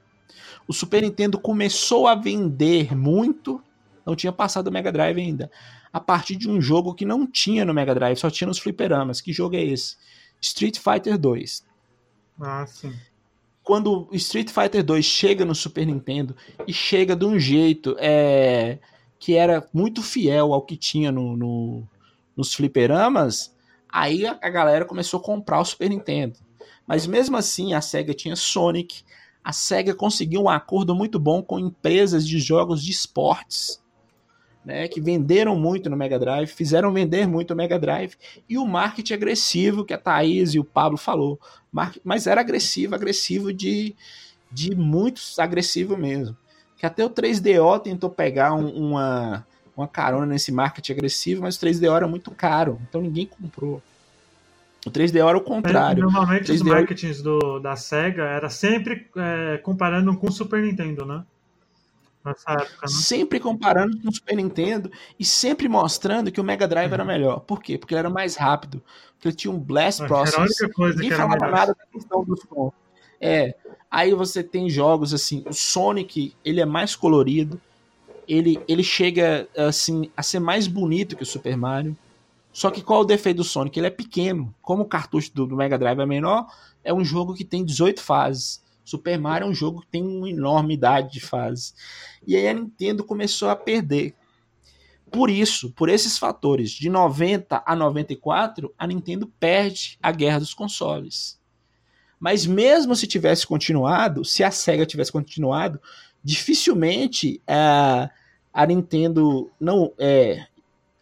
[0.68, 3.62] O Super Nintendo começou a vender muito,
[4.08, 5.52] não tinha passado o Mega Drive ainda,
[5.94, 9.22] a partir de um jogo que não tinha no Mega Drive, só tinha nos fliperamas.
[9.22, 9.98] Que jogo é esse?
[10.42, 11.66] Street Fighter 2.
[12.40, 12.94] Ah, sim
[13.68, 16.34] quando Street Fighter 2 chega no Super Nintendo
[16.66, 18.80] e chega de um jeito é,
[19.20, 21.84] que era muito fiel ao que tinha no, no,
[22.34, 23.54] nos fliperamas,
[23.92, 26.40] aí a, a, galera começou a comprar o Super Nintendo.
[26.88, 29.02] Mas mesmo assim, a SEGA tinha Sonic,
[29.44, 33.84] a SEGA conseguiu um acordo muito bom com empresas de jogos de esportes
[34.68, 38.16] né, que venderam muito no Mega Drive, fizeram vender muito o Mega Drive,
[38.50, 41.40] e o marketing agressivo que a Thaís e o Pablo falou.
[42.04, 43.96] Mas era agressivo, agressivo de,
[44.52, 46.36] de muito agressivo mesmo.
[46.78, 51.60] Que até o 3DO tentou pegar um, uma, uma carona nesse marketing agressivo, mas o
[51.62, 53.82] 3DO era muito caro, então ninguém comprou.
[54.86, 56.04] O 3DO era o contrário.
[56.04, 61.24] Normalmente os marketings do, da SEGA era sempre é, comparando com o Super Nintendo, né?
[62.28, 62.88] Nessa época, né?
[62.88, 66.94] Sempre comparando com o Super Nintendo e sempre mostrando que o Mega Drive uhum.
[66.94, 67.40] era melhor.
[67.40, 67.78] Por quê?
[67.78, 68.84] Porque ele era mais rápido.
[69.14, 70.62] Porque ele tinha um Blast Mas Process.
[70.62, 71.52] Era a coisa Ninguém que falava melhor.
[71.52, 72.74] nada da questão do som.
[73.22, 73.56] É.
[73.90, 77.60] Aí você tem jogos assim, o Sonic, ele é mais colorido.
[78.28, 81.96] Ele, ele chega assim a ser mais bonito que o Super Mario.
[82.52, 83.80] Só que qual é o defeito do Sonic?
[83.80, 84.54] Ele é pequeno.
[84.62, 86.48] Como o cartucho do, do Mega Drive é menor,
[86.84, 88.62] é um jogo que tem 18 fases.
[88.88, 91.76] Super Mario é um jogo que tem uma enormidade de fases.
[92.26, 94.16] E aí a Nintendo começou a perder.
[95.12, 100.54] Por isso, por esses fatores, de 90 a 94, a Nintendo perde a guerra dos
[100.54, 101.38] consoles.
[102.18, 105.82] Mas mesmo se tivesse continuado, se a Sega tivesse continuado,
[106.24, 108.10] dificilmente a,
[108.54, 110.48] a Nintendo não é,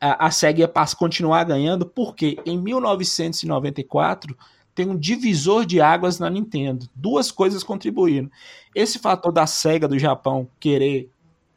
[0.02, 4.36] a, a Sega ia continuar ganhando, porque em 1994
[4.76, 6.88] tem um divisor de águas na Nintendo.
[6.94, 8.30] Duas coisas contribuindo.
[8.76, 11.10] Esse fator da SEGA do Japão querer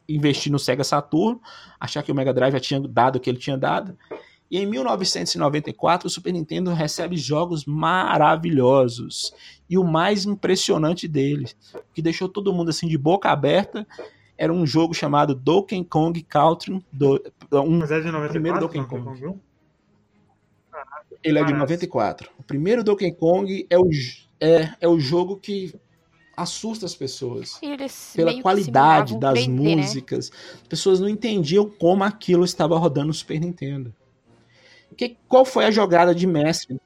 [0.07, 1.39] investir no Sega Saturn,
[1.79, 3.95] achar que o Mega Drive já tinha dado o que ele tinha dado.
[4.49, 9.31] E em 1994, o Super Nintendo recebe jogos maravilhosos.
[9.69, 11.55] E o mais impressionante deles,
[11.93, 13.85] que deixou todo mundo assim de boca aberta,
[14.35, 16.83] era um jogo chamado Donkey Kong Country.
[16.91, 19.37] Do, um, Mas é de 94, primeiro Donkey Kong.
[21.23, 22.29] Ele é de 94.
[22.37, 23.89] O primeiro Donkey Kong é o,
[24.39, 25.73] é, é o jogo que
[26.35, 27.59] assusta as pessoas.
[28.15, 29.75] pela qualidade das 3D, né?
[29.75, 30.31] músicas.
[30.31, 30.37] Né?
[30.61, 33.93] As pessoas não entendiam como aquilo estava rodando no Super Nintendo.
[34.95, 36.79] Que, qual foi a jogada de mestre?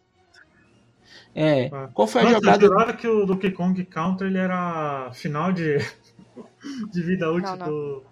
[1.36, 1.90] É, ah.
[1.94, 2.66] qual foi a Nossa, jogada?
[2.66, 5.78] Eu que o Donkey Kong Counter ele era final de,
[6.92, 7.68] de vida útil não, não.
[7.68, 8.04] do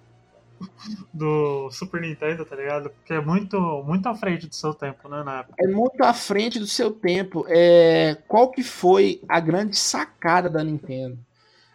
[1.14, 2.90] do Super Nintendo, tá ligado?
[2.90, 5.56] Porque é muito, muito à frente do seu tempo, né, na época.
[5.60, 7.46] É muito à frente do seu tempo.
[7.48, 8.18] É...
[8.28, 11.18] Qual que foi a grande sacada da Nintendo?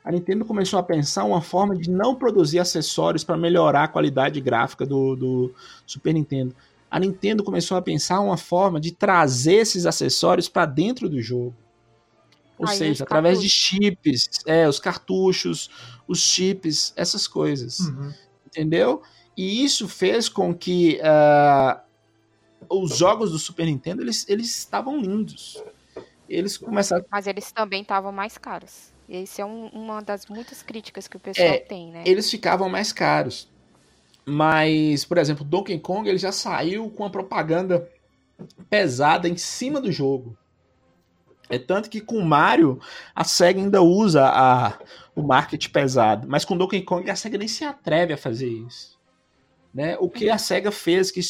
[0.05, 4.41] A Nintendo começou a pensar uma forma de não produzir acessórios para melhorar a qualidade
[4.41, 6.55] gráfica do, do Super Nintendo.
[6.89, 11.55] A Nintendo começou a pensar uma forma de trazer esses acessórios para dentro do jogo.
[12.57, 13.53] Ou Aí, seja, através cartuchos.
[13.53, 15.69] de chips, é, os cartuchos,
[16.07, 17.81] os chips, essas coisas.
[17.81, 18.13] Uhum
[18.47, 19.03] entendeu?
[19.37, 21.81] E isso fez com que uh,
[22.69, 25.63] os jogos do Super Nintendo eles, eles estavam lindos.
[26.29, 27.05] Eles começaram.
[27.11, 28.93] Mas eles também estavam mais caros.
[29.09, 32.03] Esse é um, uma das muitas críticas que o pessoal é, tem, né?
[32.05, 33.49] Eles ficavam mais caros.
[34.25, 37.89] Mas, por exemplo, Donkey Kong ele já saiu com a propaganda
[38.69, 40.37] pesada em cima do jogo.
[41.49, 42.81] É tanto que com Mario
[43.15, 44.79] a SEGA ainda usa a,
[45.15, 46.27] o marketing pesado.
[46.29, 48.97] Mas com Donkey Kong a SEGA nem se atreve a fazer isso.
[49.73, 49.97] Né?
[50.01, 51.21] O que a SEGA fez, que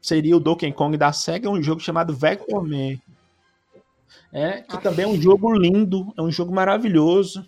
[0.00, 2.98] seria o Donkey Kong da SEGA, é um jogo chamado Vector Man.
[4.32, 4.82] É, que Aff.
[4.82, 7.44] também é um jogo lindo, é um jogo maravilhoso,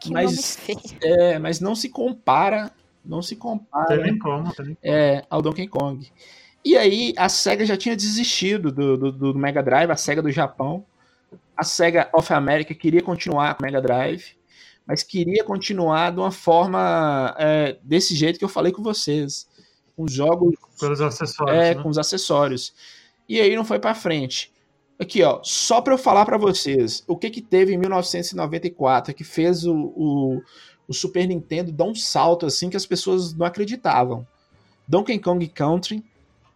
[0.00, 0.58] Que mas,
[1.00, 2.72] é, mas não se compara,
[3.04, 4.52] não se compara como.
[4.82, 6.10] É, ao Donkey Kong.
[6.64, 10.30] E aí a SEGA já tinha desistido do, do, do Mega Drive, a SEGA do
[10.30, 10.84] Japão.
[11.56, 14.36] A SEGA of America queria continuar com o Mega Drive,
[14.86, 19.48] mas queria continuar de uma forma é, desse jeito que eu falei com vocês.
[19.96, 21.56] Com jogos Pelos acessórios.
[21.56, 21.82] é, né?
[21.82, 22.74] com os acessórios.
[23.28, 24.52] E aí não foi pra frente.
[24.98, 29.24] Aqui, ó, só pra eu falar pra vocês, o que que teve em 1994 que
[29.24, 30.42] fez o, o,
[30.86, 34.26] o Super Nintendo dar um salto assim que as pessoas não acreditavam.
[34.86, 36.04] Donkey Kong Country,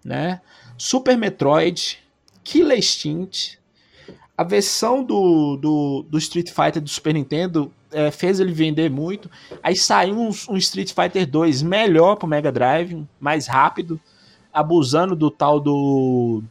[0.05, 0.41] né?
[0.77, 1.99] Super Metroid,
[2.45, 3.58] Killer Instinct,
[4.39, 9.29] a versão do, do, do Street Fighter do Super Nintendo é, fez ele vender muito.
[9.63, 14.01] Aí saiu um, um Street Fighter 2 melhor pro Mega Drive, mais rápido,
[14.53, 16.43] abusando do tal do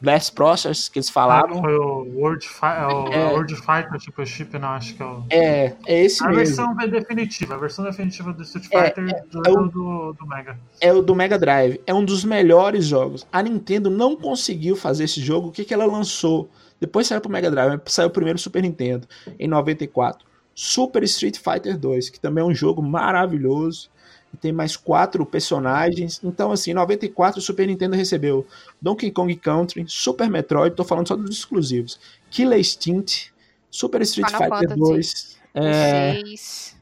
[0.00, 1.60] Blast Process que eles Ah, falavam.
[1.60, 3.26] Foi o World, Fi o É.
[3.32, 5.22] World Fighter, tipo, chip, não, acho que é o.
[5.30, 6.44] É, é esse A mesmo.
[6.44, 10.58] versão definitiva, a versão definitiva do Street É, Fighter do, é o- do, do Mega.
[10.80, 11.80] É o do Mega Drive.
[11.86, 13.26] É um dos melhores jogos.
[13.30, 15.48] A Nintendo não conseguiu fazer esse jogo.
[15.48, 16.48] O que, que ela lançou?
[16.80, 19.06] Depois saiu pro Mega Drive, saiu o primeiro Super Nintendo,
[19.38, 20.26] em 94.
[20.54, 23.90] Super Street Fighter 2, que também é um jogo maravilhoso.
[24.32, 26.20] E tem mais quatro personagens.
[26.22, 28.46] Então, assim, em 94 o Super Nintendo recebeu
[28.80, 31.98] Donkey Kong Country, Super Metroid, tô falando só dos exclusivos.
[32.30, 33.32] Killer Instinct,
[33.70, 34.80] Super Street Final Fighter Fantasy.
[34.80, 35.40] 2.
[35.54, 36.76] É, O 6.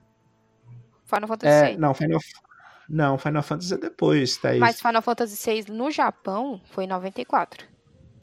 [1.06, 1.78] Final Fantasy é, 6.
[1.78, 2.20] não, Final,
[2.88, 4.58] não, Final Fantasy é depois, tá aí.
[4.58, 7.66] Mas Final Fantasy 6 no Japão foi em 94.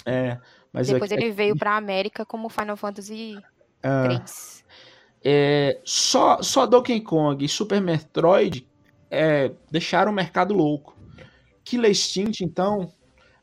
[0.05, 0.38] É,
[0.75, 3.38] mas Depois aqui- ele veio pra América como Final Fantasy
[3.81, 4.65] ah, 3.
[5.23, 8.67] É, só, só Donkey Kong e Super Metroid
[9.09, 10.95] é, deixaram o mercado louco.
[11.63, 12.91] Killer Instinct, então,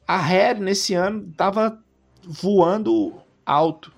[0.06, 1.82] a Rare nesse ano tava
[2.22, 3.92] voando alto,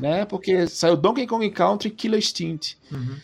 [0.00, 0.24] né?
[0.24, 2.78] Porque saiu Donkey Kong Country e Killer Instinct.
[2.90, 3.16] Uhum.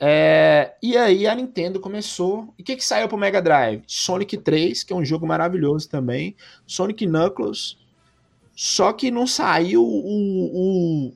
[0.00, 2.54] É, e aí a Nintendo começou.
[2.58, 3.82] E o que, que saiu pro Mega Drive?
[3.86, 6.36] Sonic 3, que é um jogo maravilhoso também.
[6.66, 7.78] Sonic Knuckles.
[8.54, 11.14] Só que não saiu o- o,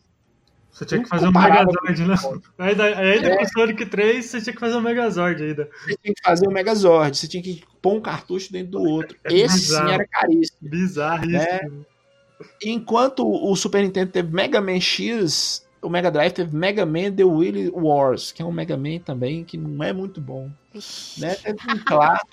[0.73, 2.15] Você tinha que fazer um Megazord, né?
[2.59, 5.69] Aí, da- aí depois do Sonic 3, você tinha que fazer um Megazord ainda.
[5.85, 9.17] você tinha que fazer o Megazord, você tinha que pôr um cartucho dentro do outro.
[9.25, 9.91] É Esse sim bizarro.
[9.91, 10.59] era caríssimo.
[10.71, 11.87] Bizarríssimo.
[12.63, 17.11] E Enquanto o Super Nintendo teve Mega Man X, o Mega Drive teve Mega Man
[17.13, 20.49] The Willy Wars, que é um Mega Man também que não é muito bom.
[21.19, 21.35] Né?
[21.35, 22.29] Teve um clássico.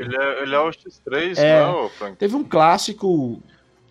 [0.00, 1.60] Ele é, ele é o X3, É.
[1.64, 2.16] não é, Frank?
[2.16, 3.42] Teve um clássico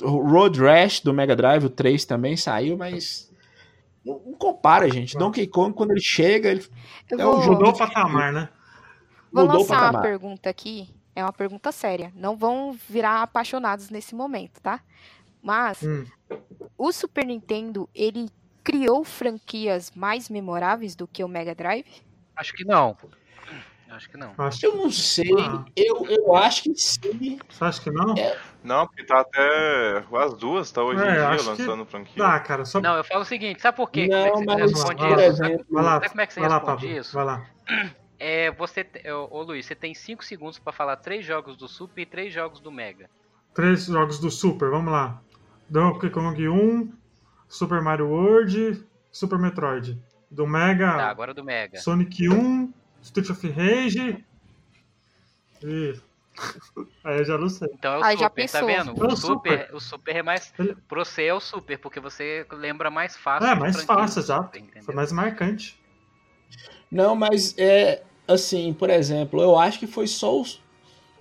[0.02, 3.32] Road Rash do Mega Drive, o 3 também saiu, mas
[4.06, 5.18] não, não compara, gente.
[5.18, 6.66] Donkey Kong, quando ele chega, ele
[7.12, 8.50] Eu é um vou, jogo Mudou o patamar, né?
[9.32, 10.90] vou mudou lançar uma pergunta aqui.
[11.16, 12.12] É uma pergunta séria.
[12.16, 14.80] Não vão virar apaixonados nesse momento, tá?
[15.42, 16.06] Mas Hum.
[16.78, 18.30] o Super Nintendo, ele
[18.64, 21.88] criou franquias mais memoráveis do que o Mega Drive?
[22.36, 22.96] Acho que não.
[23.90, 24.34] Acho que não.
[24.38, 25.64] Acho Eu não sei, Ah.
[25.76, 27.40] eu, eu acho que sim.
[27.50, 28.14] Você acha que não?
[28.64, 32.14] Não, porque tá até as duas, tá hoje É, em dia acho que lançando franquia.
[32.24, 32.66] Dá, cara.
[32.66, 32.80] Só...
[32.82, 34.08] Não, eu falo o seguinte, sabe por quê?
[34.08, 35.66] Não, como é que você responde por isso?
[35.72, 37.00] Vai lá, sabe como é que você vai lá, responde Pablo.
[37.00, 37.14] isso?
[37.16, 37.46] Vai lá.
[38.20, 38.84] É, você,
[39.30, 42.60] ô, Luiz, você tem 5 segundos pra falar três jogos do Super e três jogos
[42.60, 43.08] do Mega.
[43.54, 45.22] Três jogos do Super, vamos lá.
[45.70, 46.92] Donkey Kong 1,
[47.48, 50.02] Super Mario World, Super Metroid.
[50.32, 51.78] Do Mega, Tá, agora do Mega.
[51.80, 54.24] Sonic 1, Street of Rage.
[55.64, 55.96] E.
[57.04, 57.68] Aí eu já não sei.
[57.74, 58.68] Então é o Aí já Super, tá pensou.
[58.68, 59.04] vendo?
[59.04, 59.76] É O super, Super.
[59.76, 60.54] o Super é mais.
[60.60, 63.48] Ele- Pra você é o Super, porque você lembra mais fácil.
[63.48, 64.58] É, mais fácil, exato.
[64.58, 64.84] Entendeu?
[64.84, 65.80] Foi mais marcante.
[66.92, 70.46] Não, mas é assim, por exemplo, eu acho que foi só o,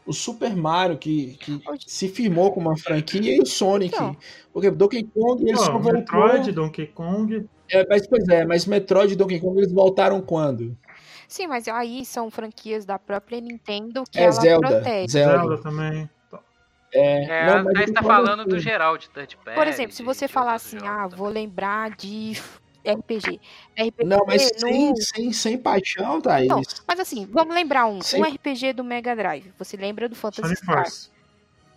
[0.05, 3.95] o Super Mario que, que se firmou como uma franquia e o Sonic.
[3.95, 4.17] Então.
[4.53, 5.93] Porque Donkey Kong ele Pô, só voltou.
[5.95, 7.49] Metroid, Donkey Kong.
[7.71, 10.77] É, mas pois é, mas Metroid e Donkey Kong eles voltaram quando?
[11.29, 14.69] Sim, mas aí são franquias da própria Nintendo que É ela Zelda.
[14.69, 15.09] protege.
[15.13, 15.39] Zelda.
[15.39, 16.11] Zelda também.
[16.93, 19.55] É, É, não, mas aí eu você tô tá falando do assim, geral de touchpad.
[19.57, 21.19] Por exemplo, se você falar assim, ah, também.
[21.19, 22.33] vou lembrar de
[22.85, 23.41] RPG.
[23.77, 26.45] RPG Não, mas no- sem, sem, sem paixão, Thaís.
[26.47, 28.01] Então, Mas assim, vamos lembrar um.
[28.01, 28.21] Sim.
[28.21, 29.53] Um RPG do Mega Drive.
[29.59, 31.11] Você lembra do Phantasy Star Force.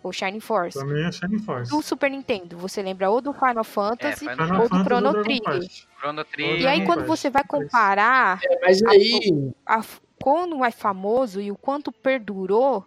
[0.02, 0.78] Ou Shining Force.
[0.78, 1.70] Pra mim é Shining Force.
[1.70, 5.22] Do Super Nintendo, você lembra ou do Final Fantasy Final Final ou do Fantasy Chrono
[5.22, 5.70] Trigger.
[5.98, 6.54] Chrono E Trigger.
[6.54, 9.84] aí, Dragon quando você vai comparar É, mas aí, a,
[10.22, 12.84] quando é famoso e o quanto perdurou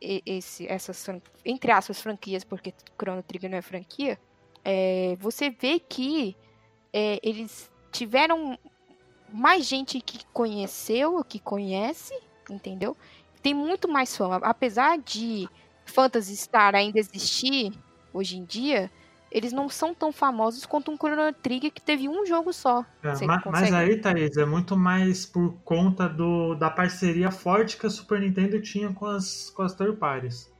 [0.00, 1.06] e- esse, essas,
[1.44, 4.18] entre aspas, franquias, porque Chrono Trigger não é franquia,
[4.64, 6.36] é, você vê que
[6.92, 8.58] é, eles tiveram
[9.32, 12.96] mais gente que conheceu, que conhece, entendeu?
[13.42, 14.36] tem muito mais fama.
[14.42, 15.48] Apesar de
[15.90, 17.72] Phantasy Star ainda existir
[18.12, 18.90] hoje em dia,
[19.30, 22.84] eles não são tão famosos quanto um Chrono Trigger que teve um jogo só.
[23.02, 23.74] É, mas, consegue?
[23.74, 28.60] aí, Thaís, é muito mais por conta do, da parceria forte que a Super Nintendo
[28.60, 30.50] tinha com as, com as third parties.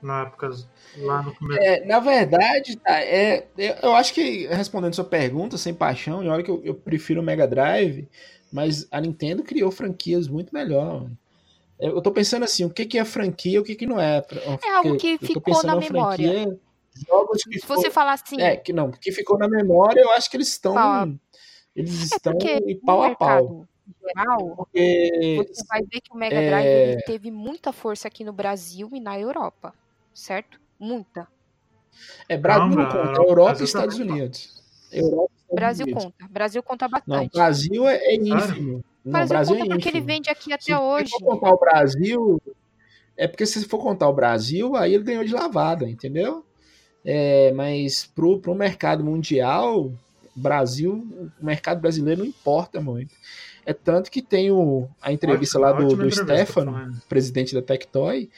[0.00, 0.50] Na época,
[0.98, 1.60] lá no começo.
[1.60, 6.28] É, na verdade, tá, é, eu, eu acho que, respondendo sua pergunta, sem paixão, e
[6.28, 8.06] olha que eu, eu prefiro o Mega Drive,
[8.52, 11.08] mas a Nintendo criou franquias muito melhor.
[11.80, 11.96] Mano.
[11.96, 14.22] Eu, tô pensando assim, o que, que é franquia e o que, que não é.
[14.64, 16.30] É algo que ficou na memória.
[16.32, 16.60] franquia,
[17.08, 20.30] jogos que Se você falar assim, É, que não, que ficou na memória, eu acho
[20.30, 20.74] que eles estão.
[20.74, 21.08] Pau.
[21.74, 23.66] Eles é estão no pau a pau.
[24.02, 28.24] geral, Porque você vai ver que o Mega é- Drive ele teve muita força aqui
[28.24, 29.74] no Brasil e na Europa,
[30.14, 30.58] certo?
[30.78, 31.28] Muita.
[32.28, 33.98] é Brasil Não, não, conta, Europa- Europa e Brasil Estados.
[33.98, 34.62] Unidos.
[34.90, 36.28] Europa Brasil conta.
[36.30, 37.32] Brasil conta Não, bastante.
[37.32, 38.84] Brasil é, é ínfimo.
[39.04, 41.10] Não, Brasil, Brasil conta é porque ele vende aqui até Se hoje.
[41.10, 42.42] for contar o Brasil,
[43.16, 46.44] é porque se for contar o Brasil, aí ele ganhou de lavada, entendeu?
[47.04, 49.92] É, mas pro, pro mercado mundial,
[50.34, 51.06] Brasil,
[51.40, 53.14] o mercado brasileiro não importa muito.
[53.64, 57.62] É tanto que tem o, a entrevista Ótima- lá do, do entrevista, Stefano, presidente da
[57.62, 58.28] Tectoy,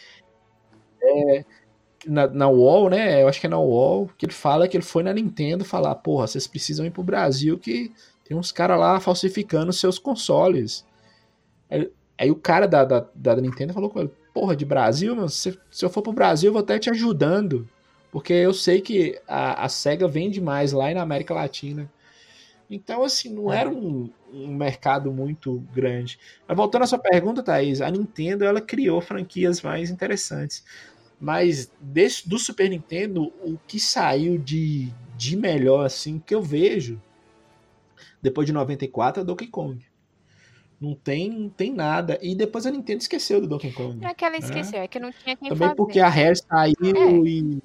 [1.02, 1.44] é,
[2.06, 3.22] na, na UOL, né?
[3.22, 5.94] Eu acho que é na UOL, que ele fala que ele foi na Nintendo falar,
[5.96, 7.92] porra, vocês precisam ir pro Brasil que
[8.24, 10.84] tem uns caras lá falsificando seus consoles.
[11.70, 15.28] Aí, aí o cara da, da, da Nintendo falou com ele, porra, de Brasil, meu,
[15.28, 17.68] se, se eu for pro Brasil, eu vou até te ajudando.
[18.10, 21.90] Porque eu sei que a, a SEGA vende mais lá e na América Latina.
[22.70, 26.18] Então, assim, não era um, um mercado muito grande.
[26.46, 30.64] Mas voltando à sua pergunta, Thaís, a Nintendo ela criou franquias mais interessantes.
[31.20, 37.00] Mas desse, do Super Nintendo, o que saiu de, de melhor, assim, que eu vejo,
[38.22, 39.84] depois de 94, é Donkey Kong.
[40.80, 42.18] Não tem, não tem nada.
[42.22, 43.96] E depois a Nintendo esqueceu do Donkey Kong.
[44.00, 45.74] Não é que ela esqueceu, é que não tinha quem Também fazer.
[45.76, 47.28] porque a Rare saiu É.
[47.28, 47.58] e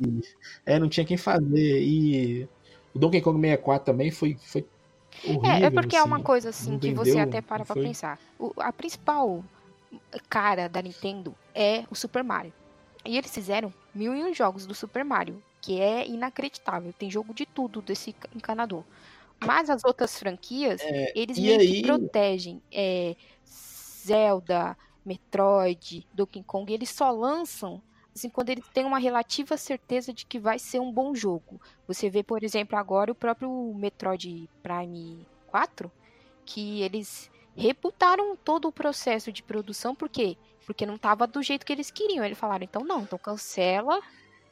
[0.66, 1.82] é, não tinha quem fazer.
[1.84, 2.48] E
[2.92, 4.66] o Donkey Kong 64 também foi, foi
[5.24, 5.44] horrível.
[5.52, 6.08] É, é porque é assim.
[6.08, 7.84] uma coisa assim que você até para não pra foi?
[7.84, 8.20] pensar.
[8.40, 9.44] O- a principal
[10.28, 12.52] cara da Nintendo é o Super Mario.
[13.06, 16.94] E eles fizeram mil e um jogos do Super Mario, que é inacreditável.
[16.94, 18.84] Tem jogo de tudo desse ca- encanador.
[19.46, 20.82] Mas as outras franquias,
[21.14, 22.62] eles É, e meio aí- que protegem.
[22.72, 27.82] É, Zelda, Metroid, Donkey Kong, eles só lançam
[28.16, 31.60] assim, quando eles têm uma relativa certeza de que vai ser um bom jogo.
[31.88, 35.92] Você vê, por exemplo, agora o próprio Metroid Prime 4,
[36.46, 40.38] que eles reputaram todo o processo de produção, por quê?
[40.66, 42.24] Porque não tava do jeito que eles queriam.
[42.24, 44.00] Eles falaram, então não, então cancela.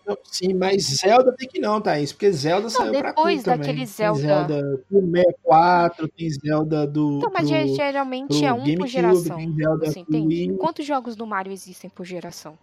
[0.06, 3.60] Não, sim, mas Zelda tem que não, Thaís, porque Zelda saiu pra depois tudo também.
[3.60, 8.46] daquele Tem Zelda- Zelda do 64, tem Zelda do Então, mas pro, ge- geralmente pro
[8.46, 9.38] é um por geração.
[9.38, 10.58] tem Zelda Você pro entende?
[10.58, 12.58] Quantos jogos do Mario existem por geração?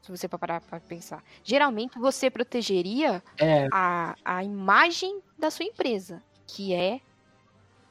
[0.00, 1.22] Se você parar pra pensar.
[1.44, 6.98] Geralmente você protegeria É, a, a imagem da sua empresa, que é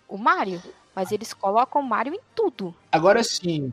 [0.10, 0.62] o Mario.
[0.96, 2.76] Mas eles colocam o Mario em tudo.
[2.92, 3.72] Agora sim.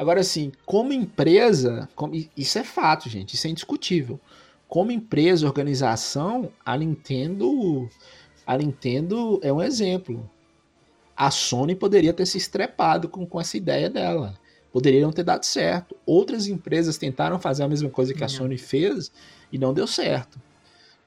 [0.00, 4.18] Agora sim, como empresa, como- isso é fato, gente, isso é indiscutível.
[4.66, 7.86] Como empresa, organização, a Nintendo,
[8.46, 10.30] a Nintendo é um exemplo.
[11.16, 14.34] A Sony poderia ter se estrepado com, com essa ideia dela.
[14.72, 15.96] Poderia não ter dado certo.
[16.06, 18.28] Outras empresas tentaram fazer a mesma coisa que a.
[18.28, 19.12] Sony fez
[19.52, 20.40] e não deu certo.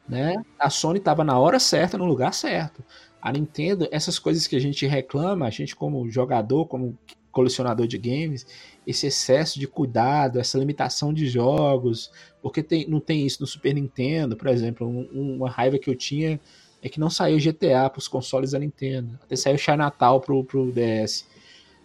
[0.07, 0.35] Né?
[0.59, 2.83] A Sony estava na hora certa, no lugar certo.
[3.21, 6.97] A Nintendo, essas coisas que a gente reclama, a gente como jogador, como
[7.33, 8.47] colecionador de games,
[8.87, 12.09] esse excesso de cuidado, essa limitação de jogos,
[12.41, 15.95] porque tem- não tem isso no Super Nintendo, por exemplo, um- uma raiva que eu
[15.95, 16.39] tinha
[16.81, 20.71] é que não saiu GTA para os consoles da Nintendo, até saiu Chinatown pro, pro
[20.71, 21.25] DS,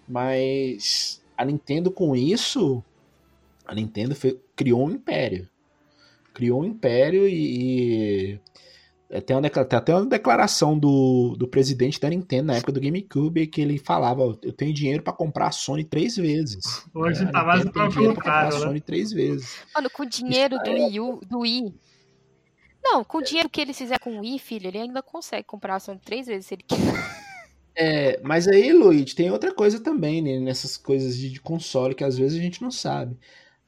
[0.09, 2.83] mas a Nintendo com isso,
[3.67, 5.49] a Nintendo fe- criou um império,
[6.35, 8.41] criou um império e, e
[9.25, 13.47] tem, uma tem até uma declaração do, do presidente da Nintendo na época do GameCube
[13.47, 16.85] que ele falava: "Ó, Eu tenho dinheiro para comprar a Sony três vezes.
[16.95, 18.51] Hoje É, a tá mais do que dinheiro pra comprar a né?
[18.51, 19.57] Sony três vezes.
[19.75, 21.75] Mano, com o dinheiro Isso do é- Wii, do Wii.
[22.83, 25.77] Não, com o dinheiro que eles fizeram com o Wii, filho, ele ainda consegue comprar
[25.77, 27.29] a Sony três vezes se ele quiser.
[27.81, 32.03] É, mas aí, Luigi, tem outra coisa também, né, nessas coisas de, de console que
[32.03, 33.17] às vezes a gente não sabe.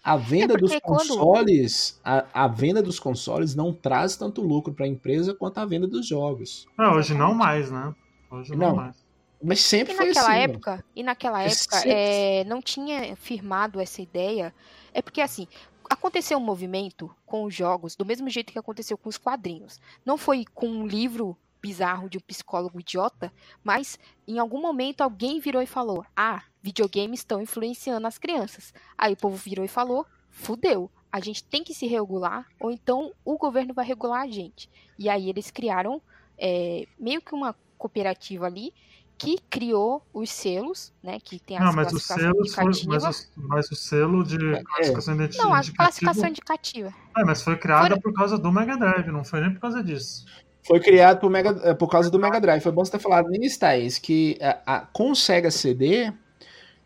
[0.03, 4.41] A venda É, dos porque quando- consoles, a, a venda dos consoles não traz tanto
[4.41, 6.67] lucro para a empresa quanto a venda dos jogos.
[6.79, 7.95] Não, hoje não mais, né?
[8.31, 8.77] Hoje não, Não.
[8.77, 8.97] mais.
[9.43, 10.41] Mas sempre E foi naquela assim.
[10.41, 14.55] época, e naquela É época, sempre- é, não tinha firmado essa ideia.
[14.93, 15.47] É porque assim,
[15.89, 19.81] aconteceu um movimento com os jogos do mesmo jeito que aconteceu com os quadrinhos.
[20.05, 23.31] Não foi com um livro bizarro de um psicólogo idiota,
[23.65, 28.73] mas em algum momento alguém virou e falou: "Ah, videogames estão influenciando as crianças.
[28.97, 33.13] Aí o povo virou e falou: fudeu, a gente tem que se regular, ou então
[33.25, 34.71] o governo vai regular a gente.
[34.99, 36.01] E aí eles criaram
[36.39, 38.73] é, meio que uma cooperativa ali
[39.21, 41.19] que criou os selos, né?
[41.23, 45.15] Que tem as Não, mas o selo foi, mas, o, mas o selo de classificação
[45.21, 45.29] é.
[45.37, 46.95] Não, a classificação indicativa.
[47.15, 48.01] É, mas foi criada foi...
[48.01, 50.25] por causa do Mega Drive, não foi nem por causa disso.
[50.67, 52.63] Foi criado por, Mega, é, por causa do Mega Drive.
[52.63, 56.13] Foi bom você ter falado nisso, Thaís, que a, a, com o Sega CD,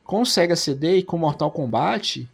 [0.05, 2.29] com Sega CD e com Mortal Kombat,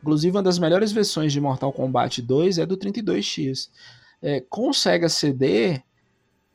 [0.00, 3.70] inclusive uma das melhores versões de Mortal Kombat 2 é do 32X.
[4.22, 5.82] É, com Sega CD,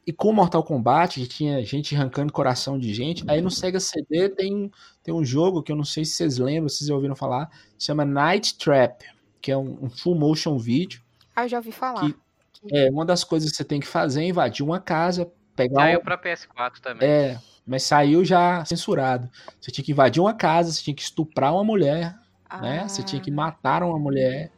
[0.10, 4.28] e com Mortal Kombat, que tinha gente arrancando coração de gente, aí no Sega CD
[4.28, 4.72] tem,
[5.04, 7.48] tem um jogo que eu não sei se vocês lembram, se vocês já ouviram falar,
[7.78, 9.04] chama Night Trap,
[9.40, 11.00] que é um, um full motion vídeo.
[11.36, 12.12] Ah, eu já ouvi falar.
[12.12, 12.16] Que,
[12.74, 15.82] é, uma das coisas que você tem que fazer é invadir uma casa, pegar.
[15.82, 16.04] Saiu um...
[16.04, 17.08] pra PS4 também.
[17.08, 19.30] É, mas saiu já censurado.
[19.60, 22.16] Você tinha que invadir uma casa, você tinha que estuprar uma mulher,
[22.50, 22.62] ah.
[22.62, 22.88] né?
[22.88, 24.52] Você tinha que matar uma mulher.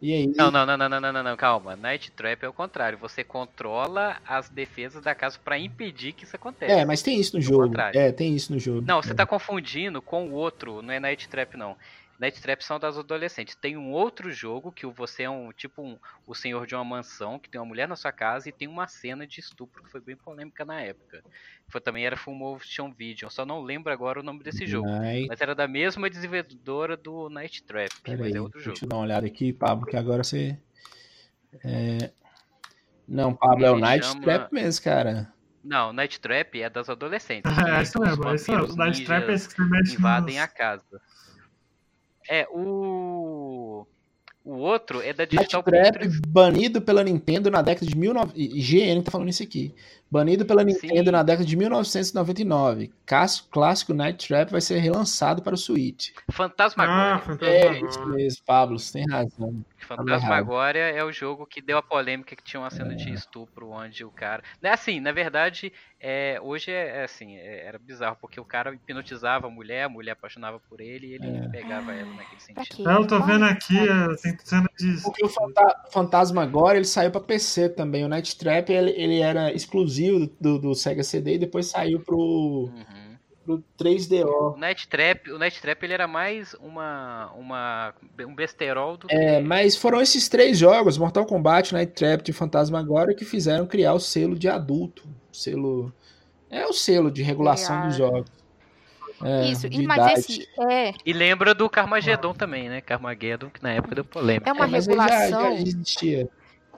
[0.00, 0.26] E aí?
[0.36, 1.74] Não, não, não, não, não, não, não, calma.
[1.74, 2.98] Night Trap é o contrário.
[2.98, 6.72] Você controla as defesas da casa para impedir que isso aconteça.
[6.72, 7.64] É, mas tem isso no jogo.
[7.64, 7.98] Contrário.
[7.98, 8.84] É, tem isso no jogo.
[8.86, 9.14] Não, você é.
[9.14, 10.82] tá confundindo com o outro.
[10.82, 11.76] Não é Night Trap, não.
[12.18, 13.54] Night Trap são das adolescentes.
[13.54, 17.38] Tem um outro jogo que você é um tipo um, o senhor de uma mansão
[17.38, 20.00] que tem uma mulher na sua casa e tem uma cena de estupro que foi
[20.00, 21.22] bem polêmica na época.
[21.68, 23.26] Foi também era Full Motion Video.
[23.26, 24.88] Eu só não lembro agora o nome desse jogo.
[24.88, 25.28] Night...
[25.28, 28.72] Mas era da mesma desenvolvedora do Night Trap, Pera mas é aí, é outro jogo.
[28.72, 30.58] Deixa eu dar uma olhada aqui, Pablo, que agora você
[31.64, 32.10] é...
[33.06, 34.20] Não, Pablo, Ele é o Night chama...
[34.22, 35.32] Trap mesmo, cara.
[35.62, 37.50] Não, Night Trap é das adolescentes.
[37.66, 38.28] É, isso mesmo.
[38.30, 40.44] Esse é, Night Trap é esse que você mexe invadem nos...
[40.44, 41.00] a casa.
[42.28, 43.86] É, o.
[44.44, 48.32] O outro é da Digital Trap banido pela Nintendo na década de 19...
[48.36, 49.74] IGN tá falando isso aqui.
[50.10, 51.10] Banido pela Nintendo Sim.
[51.10, 52.92] na década de 1999.
[53.50, 56.10] Clássico Night Trap vai ser relançado para o Switch.
[56.30, 57.14] Fantasmagória.
[57.14, 57.78] Ah, Fantasmagória.
[57.78, 59.64] É isso mesmo, Pablo, você tem razão.
[59.86, 62.96] Fantasmagória é o jogo que deu a polêmica que tinha uma cena é.
[62.96, 64.42] de estupro onde o cara...
[64.62, 68.74] É assim, na verdade, é, hoje é, é assim, é, era bizarro, porque o cara
[68.74, 71.48] hipnotizava a mulher, a mulher apaixonava por ele e ele é.
[71.48, 72.90] pegava ela naquele sentido.
[72.90, 73.78] Eu tô vendo aqui,
[74.22, 75.02] tem cena de...
[75.02, 75.30] Porque o
[75.90, 79.96] Fantasma agora, ele saiu pra PC também, o Night Trap, ele, ele era exclusivo
[80.40, 82.16] do, do, Sega CD e depois saiu pro...
[82.16, 83.06] Uhum
[83.46, 84.54] pro 3DO.
[84.54, 89.36] O Night Trap, o Night Trap ele era mais uma, uma um besterol do É,
[89.36, 89.46] que...
[89.46, 93.94] mas foram esses três jogos, Mortal Kombat, Night Trap e Fantasma agora que fizeram criar
[93.94, 95.92] o selo de adulto, o selo
[96.50, 98.30] é o selo de regulação é, dos jogos.
[99.22, 100.92] É, Isso, e, mas esse é.
[101.04, 102.82] E lembra do Carmageddon também, né?
[102.82, 104.50] Carmageddon, que na época deu polêmica.
[104.50, 106.28] É uma é, regulação já, já existia.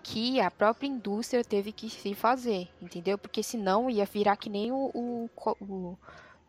[0.09, 3.19] Que a própria indústria teve que se fazer, entendeu?
[3.19, 5.31] Porque senão ia virar que nem o, o,
[5.61, 5.99] o,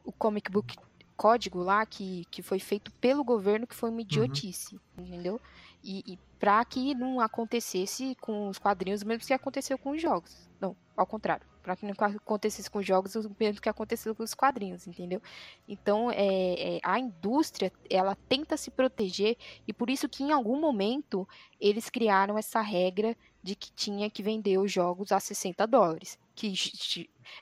[0.05, 0.77] o comic book
[1.17, 4.01] código lá que, que foi feito pelo governo, que foi uma uhum.
[4.01, 5.03] idiotice, uhum.
[5.03, 5.41] entendeu?
[5.83, 10.49] E, e para que não acontecesse com os quadrinhos, mesmo que aconteceu com os jogos.
[10.61, 14.33] Não, ao contrário para que não acontecesse com jogos o mesmo que aconteceu com os
[14.33, 15.21] quadrinhos, entendeu?
[15.67, 19.37] Então, é, é, a indústria, ela tenta se proteger
[19.67, 21.27] e por isso que em algum momento
[21.59, 26.19] eles criaram essa regra de que tinha que vender os jogos a 60 dólares.
[26.35, 26.53] Que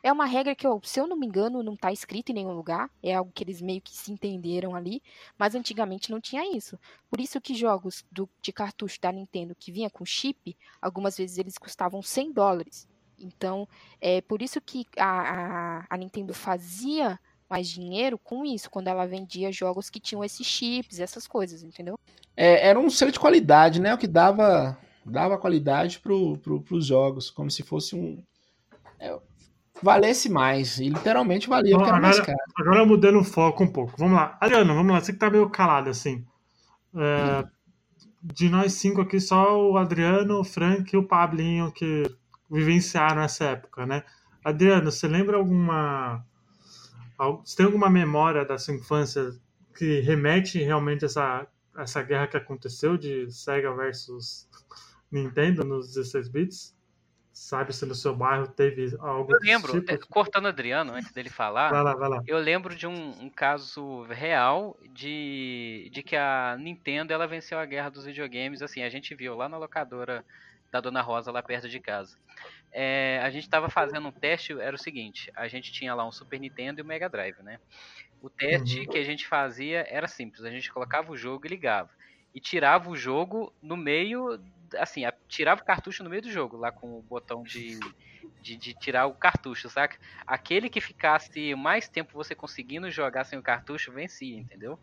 [0.02, 2.89] é uma regra que, se eu não me engano, não está escrito em nenhum lugar.
[3.02, 5.02] É algo que eles meio que se entenderam ali.
[5.38, 6.80] Mas antigamente não tinha isso.
[7.10, 11.38] Por isso que jogos do, de cartucho da Nintendo que vinha com chip, algumas vezes
[11.38, 12.88] eles custavam 100 dólares.
[13.20, 13.68] Então,
[14.00, 17.20] é por isso que a, a, a Nintendo fazia
[17.50, 21.98] mais dinheiro com isso, quando ela vendia jogos que tinham esses chips, essas coisas, entendeu?
[22.36, 23.93] É, era um selo de qualidade, né?
[23.93, 24.78] O que dava,
[25.12, 28.22] dava qualidade pro, pro, pros jogos, como se fosse um.
[28.99, 29.18] É,
[29.82, 30.80] valesse mais.
[30.80, 32.38] E literalmente valia, porque era mais caro.
[32.60, 33.93] Agora mudando o foco um pouco.
[33.97, 34.38] Vamos lá.
[34.39, 35.01] Adriano, vamos lá.
[35.01, 36.26] Você que tá meio calado assim.
[36.95, 37.45] É,
[38.22, 42.03] de nós cinco aqui, só o Adriano, o Frank e o Pablinho que
[42.49, 44.03] vivenciaram essa época, né?
[44.43, 46.24] Adriano, você lembra alguma.
[47.43, 49.32] Você tem alguma memória da sua infância
[49.76, 51.47] que remete realmente a essa,
[51.78, 54.47] essa guerra que aconteceu de Sega versus
[55.12, 56.78] Nintendo nos 16 bits?
[57.32, 60.08] Sabe se no seu bairro teve algo Eu lembro, tipo?
[60.08, 62.24] cortando Adriano, antes dele falar, vai lá, vai lá.
[62.26, 67.66] eu lembro de um, um, caso real de, de que a Nintendo ela venceu a
[67.66, 68.64] guerra dos videogames.
[68.64, 70.26] Assim, a gente viu lá na locadora
[70.72, 72.18] da Dona Rosa lá perto de casa.
[72.72, 76.12] É, a gente estava fazendo um teste, era o seguinte, a gente tinha lá um
[76.12, 77.60] Super Nintendo e um Mega Drive, né?
[78.22, 78.88] O teste uhum.
[78.88, 81.89] que a gente fazia era simples, a gente colocava o jogo e ligava.
[82.34, 84.40] E tirava o jogo no meio,
[84.76, 87.80] assim, a- tirava o cartucho no meio do jogo, lá com o botão de,
[88.42, 89.98] de, de tirar o cartucho, saca?
[90.26, 94.80] Aquele que ficasse mais tempo você conseguindo jogar sem o cartucho vencia, entendeu?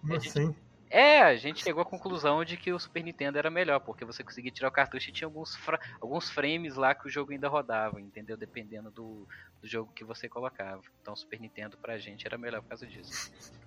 [0.00, 0.54] Como assim?
[0.92, 4.24] É, a gente chegou à conclusão de que o Super Nintendo era melhor, porque você
[4.24, 7.46] conseguia tirar o cartucho e tinha alguns, fra- alguns frames lá que o jogo ainda
[7.48, 8.36] rodava, entendeu?
[8.36, 9.24] Dependendo do,
[9.62, 10.82] do jogo que você colocava.
[11.00, 13.12] Então o Super Nintendo pra gente era melhor por causa disso.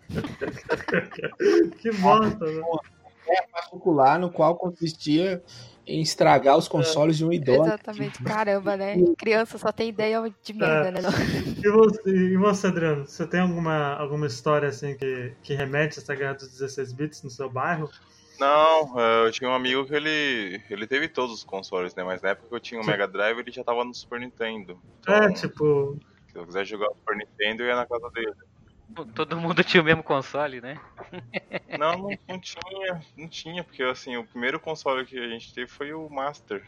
[1.81, 2.61] Que bosta, né?
[3.41, 5.43] Particular no qual consistia
[5.85, 7.63] em estragar os consoles de um idoso.
[7.63, 8.95] Exatamente, caramba, né?
[9.17, 11.01] Criança só tem ideia de merda, né?
[11.01, 11.11] não?
[11.11, 13.05] E você, e você, Adriano?
[13.05, 17.23] Você tem alguma, alguma história assim que, que remete a essa guerra dos 16 bits
[17.23, 17.89] no seu bairro?
[18.39, 22.03] Não, é, eu tinha um amigo que ele, ele teve todos os consoles, né?
[22.03, 24.79] Mas na época que eu tinha o Mega Drive, ele já tava no Super Nintendo.
[24.99, 25.97] Então, É, tipo,
[26.31, 28.33] se eu quiser jogar o Super Nintendo, eu ia na casa dele.
[29.15, 30.79] Todo mundo tinha o mesmo console, né?
[31.77, 35.67] Não, não, não tinha, não tinha, porque assim, o primeiro console que a gente teve
[35.67, 36.63] foi o Master.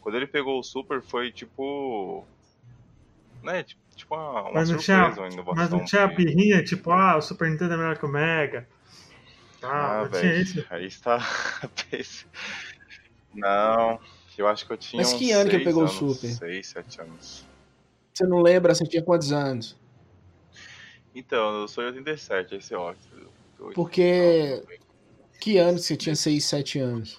[0.00, 2.26] Quando ele pegou o Super, foi tipo.
[3.42, 6.90] Né, tipo, tipo uma, uma Mas não surpresa, tinha- mas não tinha a birrinha, tipo,
[6.90, 8.68] ah, o Super Nintendo é melhor que o Mega.
[9.62, 10.66] Ah, Ah, não tinha velho, isso.
[10.68, 11.18] aí está.
[13.32, 13.98] não,
[14.36, 15.02] eu acho que eu tinha.
[15.02, 16.28] Mas que uns ano que seis pegou o anos, Super?
[16.28, 17.46] 6, 7 anos.
[18.12, 19.76] Você não lembra, você tinha quantos anos?
[21.14, 23.28] Então, eu sou de 87, esse é ótimo.
[23.74, 24.62] Porque-
[25.40, 27.18] Que ano que você tinha 6, 7 anos?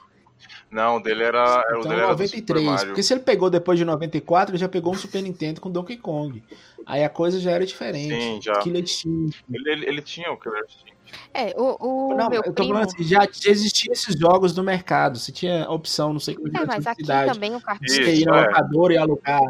[0.71, 1.57] Não, o dele era.
[1.75, 2.65] o Então, dele era do Super 93.
[2.65, 2.85] Mario.
[2.87, 5.97] Porque se ele pegou depois de 94, ele já pegou um Super Nintendo com Donkey
[5.97, 6.43] Kong.
[6.85, 8.13] Aí a coisa já era diferente.
[8.13, 8.53] Sim, já.
[8.59, 9.43] Killer Instinct.
[9.51, 10.95] Ele, ele, ele tinha o Killer Instinct.
[11.33, 11.77] É, o,
[12.09, 12.73] o Não, meu eu tô primo.
[12.73, 15.17] falando assim, já, existiam esses jogos no mercado.
[15.19, 17.31] Você tinha opção, não sei como É, mas aqui cidade.
[17.33, 17.93] também o cartucho.
[17.93, 18.47] Você ia na é.
[18.47, 19.41] locadora e alugar.
[19.43, 19.49] O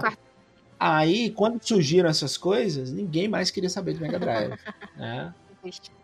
[0.79, 4.59] Aí, quando surgiram essas coisas, ninguém mais queria saber do Mega Drive.
[4.95, 5.33] né?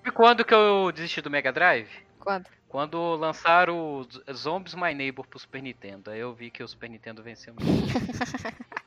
[0.06, 1.90] E quando que eu desisti do Mega Drive?
[2.20, 2.48] Quando?
[2.68, 6.10] Quando lançaram o Zombies My Neighbor pro Super Nintendo.
[6.10, 7.54] Aí eu vi que o Super Nintendo venceu.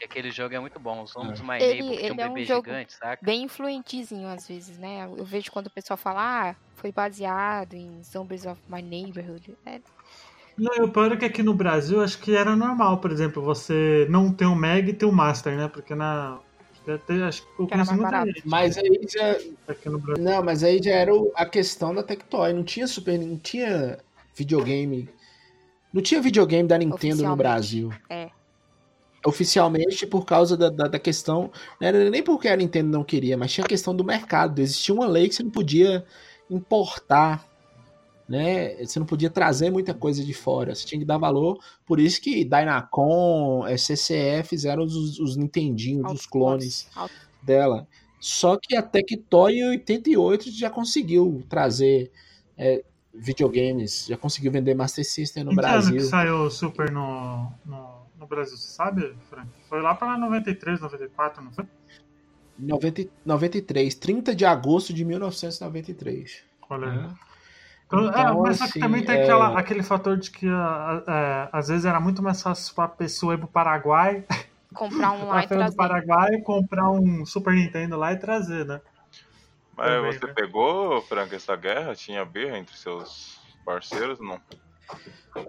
[0.00, 1.02] E aquele jogo é muito bom.
[1.02, 3.24] O Zombies My Ele- Neighbor, que tinha um ele é um bebê jogo gigante, saca?
[3.24, 5.04] Bem influentezinho às vezes, né?
[5.04, 9.56] Eu vejo quando o pessoal fala, ah, foi baseado em Zombies of My Neighborhood.
[9.64, 9.80] É,
[10.58, 13.42] Não, e o pior é que aqui no Brasil acho que era normal, por exemplo,
[13.42, 15.68] você não ter um Mega e ter um Master, né?
[15.68, 16.38] Porque na.
[16.88, 18.26] até Acho que eu conheço mais muita barato.
[18.28, 19.36] gente Mas aí já.
[19.68, 20.24] aqui no Brasil.
[20.24, 22.52] Não, mas aí já era o- a questão da Tectoy.
[22.54, 23.18] Não tinha Super.
[23.18, 23.98] Não tinha
[24.34, 25.08] videogame.
[25.92, 27.36] Não tinha videogame da Nintendo no.
[27.36, 27.90] Brasil.
[28.08, 28.30] É.
[29.24, 31.50] Oficialmente por causa da, da, da questão.
[31.80, 34.60] Não era nem porque a Nintendo não queria, mas tinha a questão do mercado.
[34.60, 36.04] Existia uma lei que você não podia
[36.50, 37.44] importar.
[38.28, 38.84] Né?
[38.84, 40.74] Você não podia trazer muita coisa de fora.
[40.74, 41.58] Você tinha que dar valor.
[41.84, 46.88] Por isso que Dynacon, eh, CCE fizeram os, os Nintendinhos, os clones
[47.40, 47.86] dela.
[48.18, 52.10] Só que a Tectoy em 88 já conseguiu trazer
[52.58, 52.82] é,
[53.14, 55.96] videogames, já conseguiu vender Master System no em que ano Brasil.
[55.96, 59.48] que saiu o Super no, no, no Brasil, você sabe, Frank?
[59.68, 61.64] Foi lá pra 93, 94, não foi?
[62.58, 66.42] 90, 93, 30 de agosto de 1993.
[66.68, 66.96] Olha aí.
[66.96, 67.14] né?
[67.86, 70.48] Então, é, Então, mas só que assim, também tem é- aquela, aquele fator de que
[70.48, 74.24] a- a- é, às vezes era muito mais fácil pra pessoa ir pro Paraguai,
[74.74, 75.76] comprar um lá pra e feira do trazer.
[75.76, 78.80] Paraguai, comprar um Super Nintendo lá e trazer, né?
[79.76, 80.32] Mas Também, você né?
[80.34, 81.94] pegou, Frank, essa guerra?
[81.94, 84.18] Tinha birra entre seus parceiros?
[84.18, 84.40] Não.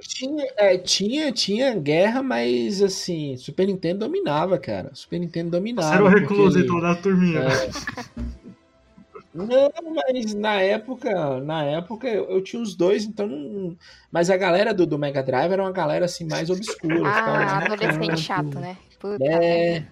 [0.01, 4.93] Tinha, é, tinha, tinha guerra, mas assim, Super Nintendo dominava, cara.
[4.93, 5.87] Super Nintendo dominava.
[5.87, 7.39] Você era o porque recluso ele- então da turminha.
[7.45, 7.49] né?
[9.45, 13.77] Não, mas na época, na época eu, eu tinha os dois, então.
[14.11, 17.07] Mas a galera do, do Mega Drive era uma galera assim mais obscura.
[17.07, 18.17] Ah, adolescente canto.
[18.19, 18.77] chato, né?
[18.99, 19.85] Puta É,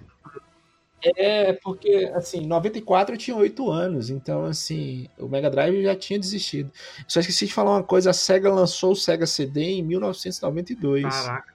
[1.15, 5.95] é, porque, assim, em 94 eu tinha 8 anos, então, assim, o Mega Drive já
[5.95, 6.71] tinha desistido.
[7.07, 11.03] Só esqueci de falar uma coisa, a SEGA lançou o SEGA CD em 1992.
[11.03, 11.54] Caraca.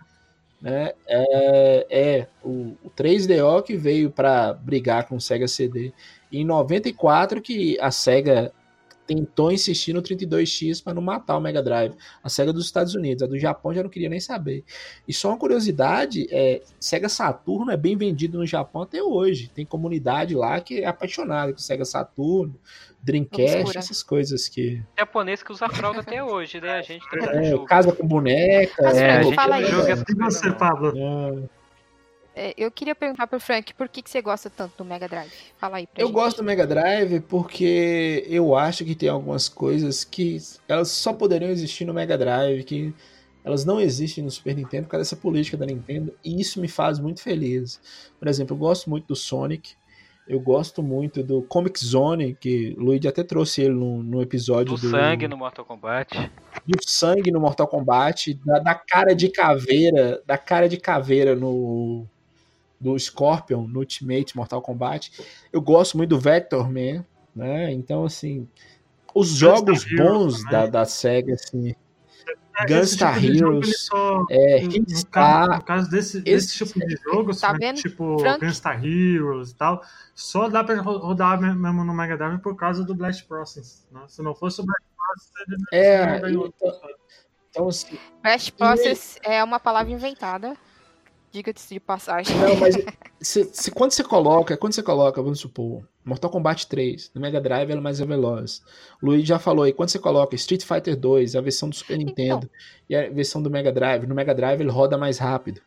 [0.60, 0.92] Né?
[1.06, 5.92] É, é o, o 3DO que veio para brigar com o Sega CD.
[6.30, 8.52] E em 94 que a Sega
[9.10, 11.96] tentou insistir no 32X para não matar o Mega Drive.
[12.22, 14.64] A Sega dos Estados Unidos, a do Japão já não queria nem saber.
[15.06, 19.50] E só uma curiosidade, é, Sega Saturno é bem vendido no Japão até hoje.
[19.52, 22.54] Tem comunidade lá que é apaixonada com Sega Saturno,
[23.02, 26.74] Dreamcast, essas coisas que japonês que usa fralda até hoje, né?
[26.74, 28.80] A gente é, casa com boneca.
[28.80, 30.52] Mas, É, a gente fala E coisas, você.
[30.52, 30.92] Pablo?
[30.96, 31.59] É.
[32.42, 35.30] É, eu queria perguntar pro Frank, por que, que você gosta tanto do Mega Drive?
[35.58, 36.14] Fala aí pra Eu gente.
[36.14, 41.50] gosto do Mega Drive porque eu acho que tem algumas coisas que elas só poderiam
[41.50, 42.94] existir no Mega Drive, que
[43.44, 46.66] elas não existem no Super Nintendo por causa dessa política da Nintendo, e isso me
[46.68, 47.78] faz muito feliz.
[48.18, 49.72] Por exemplo, eu gosto muito do Sonic.
[50.26, 54.76] Eu gosto muito do Comic Zone, que o Luigi até trouxe ele no, no episódio
[54.76, 56.30] Do do, sangue no Mortal Kombat.
[56.66, 62.06] do sangue no Mortal Kombat, da, da cara de caveira, da cara de caveira no
[62.80, 65.12] do Scorpion no Ultimate Mortal Kombat.
[65.52, 67.04] Eu gosto muito do Vector Man,
[67.36, 67.70] né?
[67.72, 68.48] Então assim,
[69.14, 71.74] os jogos Gunstar bons da, da Sega assim,
[72.68, 76.78] Esse Gunstar tipo Heroes, só- é, no, no caso, no caso desse, esse- desse tipo
[76.86, 77.76] de jogo, Tá né, vendo?
[77.76, 78.44] tipo Frank?
[78.46, 79.82] Gunstar Heroes e tal,
[80.14, 83.86] só dá pra ro- rodar me- mesmo no Mega Drive por causa do Blast Process.
[83.90, 84.00] Né?
[84.08, 86.90] Se não fosse o Blast Process, ele não É, então-
[87.50, 90.54] então assim, Blast Process é uma palavra inventada.
[91.32, 92.36] Diga-se de passagem.
[92.36, 92.74] Não, mas
[93.20, 97.40] se, se- quando você coloca, quando você coloca, vamos supor, Mortal Kombat 3, no Mega
[97.40, 98.62] Drive ele é mais veloz.
[99.00, 101.98] O Luigi já falou aí, quando você coloca Street Fighter 2, a versão do Super
[101.98, 102.50] Nintendo
[102.88, 105.60] e a versão do Mega Drive, no Mega Drive ele roda mais rápido.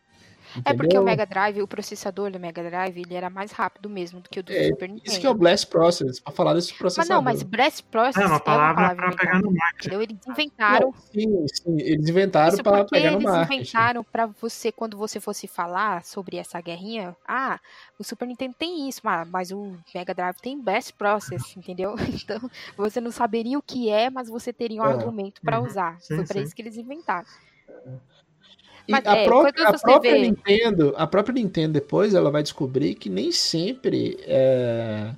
[0.66, 1.04] É porque o?
[1.04, 4.44] Mega Drive, o processador do Mega Drive, ele era mais rápido mesmo do que o
[4.44, 5.10] do É, Super Nintendo.
[5.12, 7.16] Isso que é o Blast Process, pra falar desse Mas processador.
[7.16, 9.88] não, mas Blast Process É uma palavra pra inventada, pegar no marketing.
[9.88, 10.02] entendeu?
[10.02, 13.62] Eles inventaram Não, sim, sim, eles inventaram Isso pra porque pegar no eles marketing.
[13.62, 17.60] inventaram pra você, quando você fosse falar sobre essa guerrinha, ah,
[17.98, 21.96] o Super Nintendo tem isso, mas, mas o Mega Drive tem Best Process, entendeu?
[22.24, 24.90] Então, você não saberia o que é, mas você teria um É.
[24.94, 25.66] argumento pra Uhum.
[25.68, 25.98] usar.
[26.00, 26.44] Sim, Foi pra sim.
[26.44, 27.26] isso que eles inventaram.
[28.88, 32.96] E Mas, a, é, própria, a própria Nintendo, a própria Nintendo depois ela vai descobrir
[32.96, 35.12] que nem sempre é,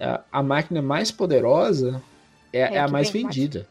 [0.00, 2.02] a, a máquina mais poderosa
[2.52, 3.36] é, É é a que mais vende mais.
[3.36, 3.68] vendida.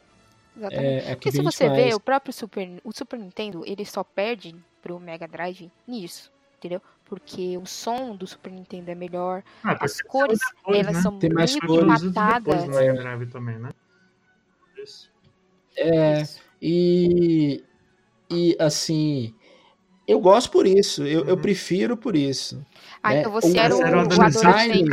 [0.58, 0.86] Exatamente.
[0.88, 1.84] É, é Porque se você mais.
[1.84, 6.82] vê, o próprio Super, o Super Nintendo, ele só perde pro Mega Drive nisso, entendeu?
[7.04, 11.02] Porque o som do Super Nintendo é melhor, Ah, as cores, depois, elas né?
[11.02, 11.86] são Tem mais muito cores.
[12.04, 12.64] Matadas.
[12.64, 13.70] depois no Mega Drive também, né?
[14.82, 15.12] Isso.
[15.78, 16.42] É, Isso.
[16.62, 17.64] e,
[18.30, 19.34] e assim,
[20.08, 21.42] eu gosto por isso, eu, eu Uhum.
[21.42, 22.64] prefiro por isso.
[23.04, 23.20] Ah, né?
[23.22, 24.90] então você O- era o, era o o adolescente, adolescente,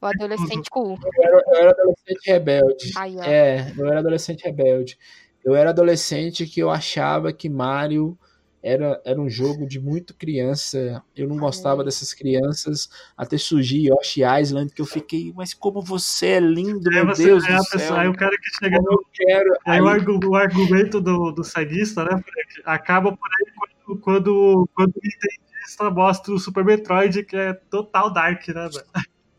[0.00, 0.98] o adolescente cool.
[1.02, 2.92] Eu era, eu era adolescente rebelde.
[2.96, 3.22] Ó.
[3.22, 4.98] É, eu era adolescente rebelde.
[5.44, 8.18] Eu era adolescente que eu achava que Mario
[8.62, 11.02] era, era um jogo de muito criança.
[11.14, 12.88] Eu não gostava dessas crianças.
[13.16, 17.44] Até surgir Yoshi Island, que eu fiquei, mas como você é lindo, meu você, Deus
[17.44, 17.96] do pessoa- céu.
[17.96, 19.04] aí o cara que chega no.
[19.12, 19.52] quero.
[19.66, 23.52] Aí, o, Aí- o argumento do, do ceguista, né, Frank, acaba por aí
[23.86, 28.84] quando, quando, quando o Nintendista mostra o Super Metroid, que é total dark, né, velho?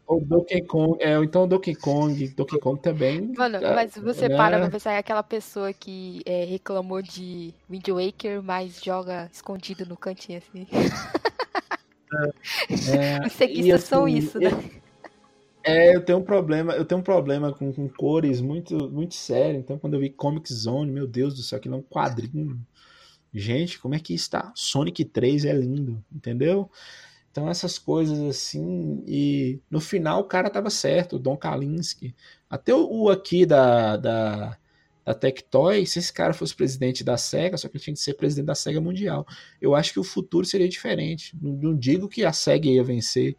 [0.07, 3.33] O Donkey Kong, é, ou então o Donkey Kong, Donkey Kong também.
[3.35, 4.37] Mano, mas você né?
[4.37, 9.85] para pra pensar, é aquela pessoa que é, reclamou de Wind Waker, mas joga escondido
[9.85, 10.65] no cantinho assim.
[12.89, 14.49] É, Os ceguistas e, são assim, isso, né?
[15.63, 19.59] É, eu tenho um problema, eu tenho um problema com, com cores muito, muito sério.
[19.59, 22.57] Então, quando eu vi Comic Zone, meu Deus do céu, aquilo é um quadrinho.
[23.33, 24.51] Gente, como é que está?
[24.55, 26.71] Sonic 3 é lindo, entendeu?
[27.37, 29.03] Então, essas coisas assim.
[29.05, 32.15] E no final, o cara tava certo, o Don Kalinske.
[32.49, 34.57] Até o, o aqui da, da,
[35.05, 38.15] da Tectoy, se esse cara fosse presidente da SEGA, só que ele tinha que ser
[38.15, 39.23] presidente da SEGA Mundial.
[39.61, 41.37] Eu acho que o futuro seria diferente.
[41.39, 43.37] Não, não digo que a SEGA ia vencer,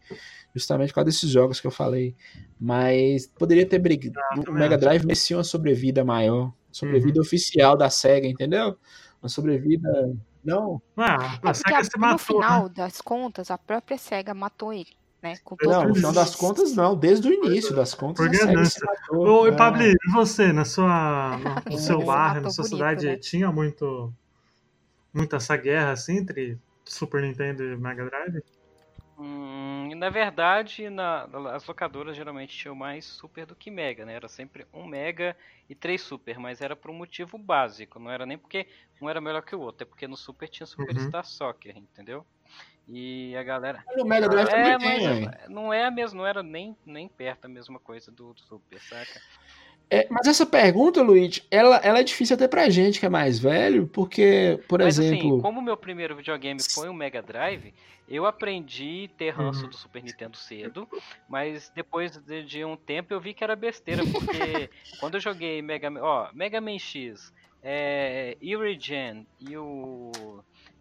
[0.55, 2.15] justamente por causa desses jogos que eu falei.
[2.57, 4.15] Mas poderia ter brigado.
[4.37, 4.77] o também Mega.
[4.77, 6.53] Drive merecia uma sobrevida maior.
[6.71, 8.77] Sobrevida oficial da SEGA, entendeu?
[9.21, 10.17] Uma sobrevida.
[10.43, 12.73] Não, Ah, É a porque SEGA a- se no matou, final né?
[12.75, 14.89] das contas, a própria SEGA matou ele,
[15.21, 15.35] né?
[15.61, 16.95] Não, no final das contas, não.
[16.95, 18.85] Desde o início das contas, Por a SEGA se ganância.
[18.85, 19.27] matou.
[19.27, 19.55] Ô, e É.
[19.55, 21.37] Pablo, e você, na sua,
[21.67, 23.17] no, no seu matou na sua bonito, cidade, né?
[23.17, 24.13] tinha muito,
[25.13, 28.41] muita essa guerra assim entre Super Nintendo e Mega Drive?
[29.21, 34.13] Hum, na verdade, na- as locadoras geralmente tinham mais Super do que Mega, né?
[34.13, 35.35] Era sempre um Mega
[35.67, 38.65] e três Super, mas era por um motivo básico, não era nem porque
[39.01, 42.25] um era melhor que o outro, é porque no Super tinha Superstar Soccer, entendeu?
[42.87, 43.83] E a galera.
[43.97, 47.45] No Mega Drive É, também mas não é a mesma, não era nem, nem perto
[47.45, 49.21] a mesma coisa do, do Super, saca?
[49.91, 53.39] É, mas essa pergunta, Luiz, ela, ela é difícil até pra gente que é mais
[53.39, 55.35] velho, porque, por Mas exemplo.
[55.35, 57.73] assim, como meu primeiro videogame foi um Mega Drive,
[58.07, 59.69] eu aprendi ter ranço Uhum.
[59.69, 60.87] do Super Nintendo cedo,
[61.27, 64.69] mas depois de, de um tempo eu vi que era besteira, porque
[64.99, 67.33] quando eu joguei Mega, ó, Mega Man X,
[67.63, 68.63] é, e o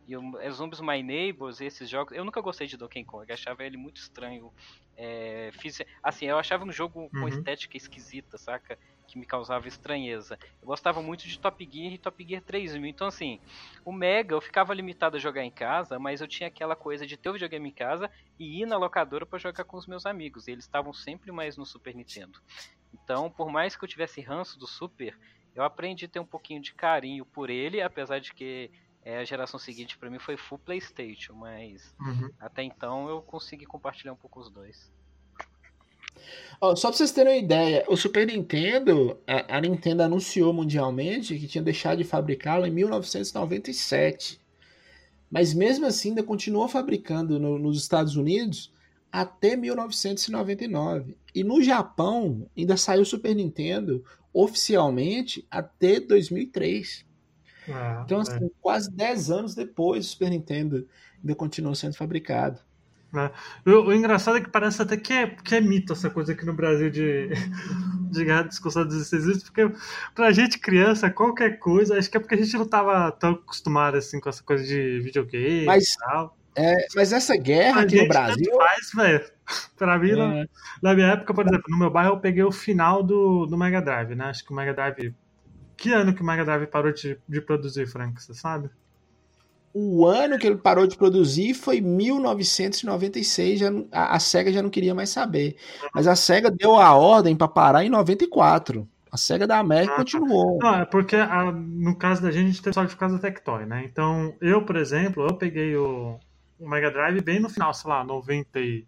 [0.09, 3.63] e o é, Zombies My Neighbors, esses jogos, eu nunca gostei de Donkey Kong, achava
[3.63, 4.51] ele muito estranho.
[5.01, 7.29] É, fiz, assim, eu achava um jogo com Uhum.
[7.29, 8.77] estética esquisita, saca?
[9.07, 10.37] Que me causava estranheza.
[10.61, 12.85] Eu gostava muito de Top Gear e Top Gear 3000.
[12.85, 13.39] Então, assim,
[13.85, 17.17] o Mega eu ficava limitado a jogar em casa, mas eu tinha aquela coisa de
[17.17, 20.49] ter o videogame em casa e ir na locadora para jogar com os meus amigos.
[20.49, 22.39] E eles estavam sempre mais no Super Nintendo.
[22.93, 25.17] Então, por mais que eu tivesse ranço do Super,
[25.55, 28.71] eu aprendi a ter um pouquinho de carinho por ele, apesar de que
[29.05, 32.31] é, a geração seguinte para mim foi full PlayStation, mas Uhum.
[32.39, 34.91] até então eu consegui compartilhar um pouco os dois.
[36.61, 41.39] Ó, só pra vocês terem uma ideia, o Super Nintendo, a, a Nintendo anunciou mundialmente
[41.39, 44.41] que tinha deixado de fabricá-lo em 1997.
[45.31, 48.73] Mas mesmo assim ainda continuou fabricando no- nos Estados Unidos
[49.13, 51.17] até 1999.
[51.35, 57.07] E no Japão ainda saiu o Super Nintendo oficialmente até 2003.
[57.69, 58.23] É, Então, é.
[58.23, 60.87] assim, quase 10 anos depois o Super Nintendo
[61.21, 62.61] ainda continuou sendo fabricado.
[63.65, 66.45] O, o engraçado é que parece até que é, que é mito essa coisa aqui
[66.45, 67.29] no Brasil de,
[68.11, 69.71] de guerra dos 16 bits, porque
[70.15, 73.97] pra gente criança, qualquer coisa, acho que é porque a gente não tava tão acostumado
[73.97, 76.37] assim com essa coisa de videogame Mas- e tal.
[76.61, 78.53] É, mas essa guerra A aqui no Brasil.
[78.57, 79.25] faz, velho.
[79.79, 80.47] Pra mim, na, é,
[80.83, 83.81] na minha época, por exemplo, no meu bairro eu peguei o final do, do Mega
[83.81, 84.25] Drive, né?
[84.25, 85.15] Acho que o Mega Drive.
[85.79, 88.23] Que ano que o Mega Drive parou de, de produzir, Frank?
[88.23, 88.69] Você sabe?
[89.73, 93.61] o ano que ele parou de produzir foi 1996.
[93.61, 95.57] Já, a, a SEGA já não queria mais saber.
[95.95, 98.89] Mas a SEGA deu a ordem para parar em 94.
[99.11, 100.03] A SEGA da América Ah, tá.
[100.03, 100.59] continuou.
[100.61, 103.21] Não, é porque a- no caso da gente, a gente teve sorte por causa da
[103.23, 103.85] Tectoy, né?
[103.85, 106.19] Então, eu, por exemplo, eu peguei o,
[106.59, 108.85] o Mega Drive bem no final, sei lá, 90 e-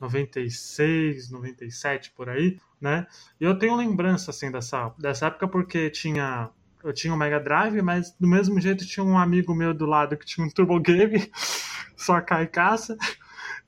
[0.00, 3.06] 96, 97, por aí, né?
[3.40, 6.50] E eu tenho lembrança, assim, dessa, dessa época porque tinha...
[6.84, 10.16] Eu tinha o Mega Drive, mas do mesmo jeito tinha um amigo meu do lado
[10.16, 11.28] que tinha um Turbo Game,
[11.96, 12.96] só cai caça.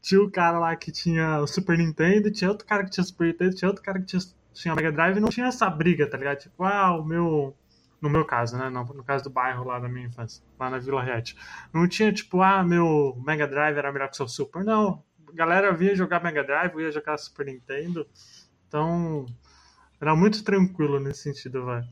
[0.00, 3.26] Tinha o cara lá que tinha o Super Nintendo, tinha outro cara que tinha Super
[3.26, 6.38] Nintendo, tinha outro cara que tinha, tinha Mega Drive não tinha essa briga, tá ligado?
[6.38, 7.56] Tipo, ah, o meu.
[8.00, 8.70] No meu caso, né?
[8.70, 11.36] No, no caso do bairro lá da minha infância, lá na Vila Riete.
[11.72, 14.64] Não tinha, tipo, ah, meu Mega Drive era melhor que o seu Super.
[14.64, 15.04] Não.
[15.28, 18.06] A galera via jogar Mega Drive, ia jogar Super Nintendo.
[18.70, 19.26] Então.
[20.00, 21.84] Era muito tranquilo nesse sentido, velho.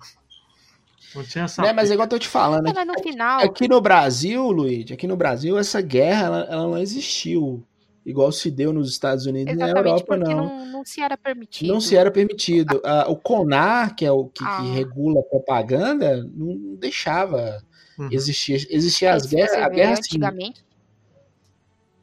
[1.14, 1.60] Não tinha essa.
[1.60, 2.72] Né, mas é igual eu tô te falando.
[2.72, 6.78] Mas no final, Aqui no Brasil, Luiz, aqui no Brasil, essa guerra ela, ela não
[6.78, 7.62] existiu.
[8.06, 10.46] Igual se deu nos Estados Unidos e na Europa, porque não.
[10.46, 11.68] não, não se era permitido.
[11.70, 12.80] Não se era permitido.
[12.82, 14.62] Ah, o CONAR, que é o que, que Ah.
[14.62, 17.62] regula a propaganda, não deixava
[17.98, 18.08] Uhum.
[18.10, 18.66] existir.
[18.70, 19.52] Existia as guerras.
[19.52, 20.64] A guerra antigamente,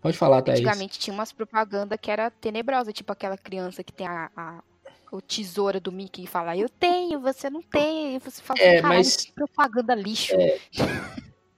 [0.05, 0.59] Pode falar, Thaís.
[0.59, 4.63] antigamente tinha umas propagandas que era tenebrosa, tipo aquela criança que tem a, a
[5.11, 8.15] o tesoura do Mickey e fala, eu tenho, você não tem.
[8.15, 10.35] E você fala, É, caralho, mas- que propaganda lixo.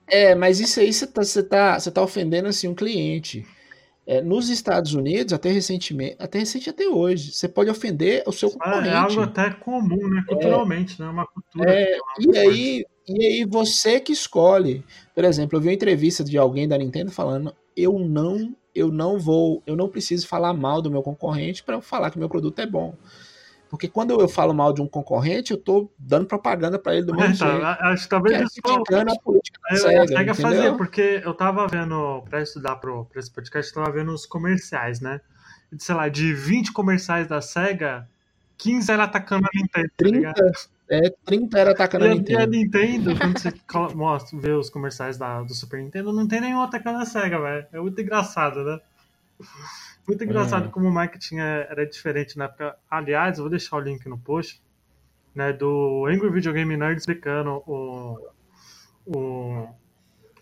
[0.07, 3.45] É, mas isso aí você tá, você tá, você tá ofendendo assim um cliente.
[4.05, 8.47] É, nos Estados Unidos, até recentemente, até recente até hoje, você pode ofender o seu
[8.47, 8.87] É, concorrente.
[8.87, 10.23] é algo até comum, né?
[10.25, 11.09] Culturalmente, né?
[11.09, 11.69] Uma cultura.
[11.69, 14.85] É, é uma E aí, e aí você que escolhe.
[15.13, 19.19] Por exemplo, eu vi uma entrevista de alguém da Nintendo falando: eu não, eu não
[19.19, 22.65] vou, eu não preciso falar mal do meu concorrente para falar que meu produto é
[22.65, 22.97] bom.
[23.69, 27.13] Porque quando eu falo mal de um concorrente, eu tô dando propaganda para ele do
[27.13, 27.65] mesmo então, jeito.
[27.65, 30.77] acho que talvez é isso criticando a política da Eu, SEGA, SEGA entendeu?
[30.77, 35.01] porque eu tava vendo, pra estudar pro, pra esse podcast, eu tava vendo os comerciais,
[35.01, 35.19] né?
[35.77, 38.09] Sei lá, de 20 comerciais da SEGA,
[38.57, 40.37] 15 era atacando a Nintendo, tá 30, ligado?
[40.89, 42.51] É, 30 era atacando E a e a Nintendo.
[42.51, 43.53] Nintendo, quando você
[43.95, 47.67] mostra, vê os comerciais da, do Super Nintendo, não tem nenhum atacando a SEGA, velho.
[47.71, 48.79] É muito engraçado, né?
[50.07, 50.71] Muito engraçado É.
[50.71, 52.75] como o marketing é- era diferente na época.
[52.89, 54.61] Aliás, eu vou deixar o link no post,
[55.35, 58.29] né, do Angry Video Game Nerd explicando o,
[59.05, 59.67] o,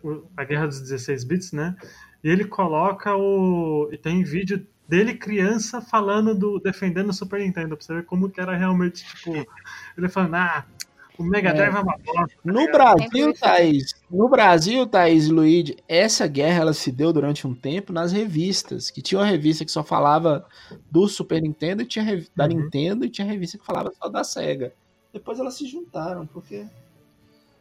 [0.03, 1.75] o- a Guerra dos 16 bits, né?
[2.23, 7.75] E ele coloca o e tem vídeo dele criança falando do defendendo o Super Nintendo,
[7.75, 9.33] pra você ver como que era realmente tipo
[9.97, 10.65] ele falando, ah,
[11.17, 11.53] o Mega É.
[11.53, 12.35] Drive é uma bosta.
[12.43, 17.55] No Brasil, Thaís, no Brasil, Thaís e Luigi, essa guerra ela se deu durante um
[17.55, 20.45] tempo nas revistas, que tinha uma revista que só falava
[20.91, 22.03] do Super Nintendo e tinha
[22.35, 22.49] da Uhum.
[22.49, 24.73] Nintendo e tinha revista que falava só da Sega.
[25.13, 26.65] Depois elas se juntaram, porque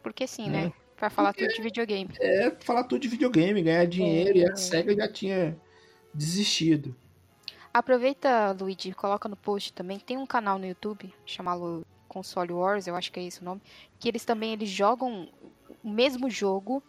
[0.03, 0.49] Porque sim, É.
[0.49, 0.73] né?
[0.97, 2.09] Pra falar tudo de videogame.
[2.21, 4.51] é falar tudo de videogame, ganhar dinheiro, e É.
[4.51, 5.57] a Sega já tinha
[6.13, 6.93] desistido.
[7.75, 9.99] Aproveita, Luigi, coloca no post também.
[9.99, 13.61] Tem um canal no YouTube chamado Console Wars, eu acho que é esse o nome.
[13.99, 15.27] Que eles também eles jogam
[15.83, 16.81] o mesmo jogo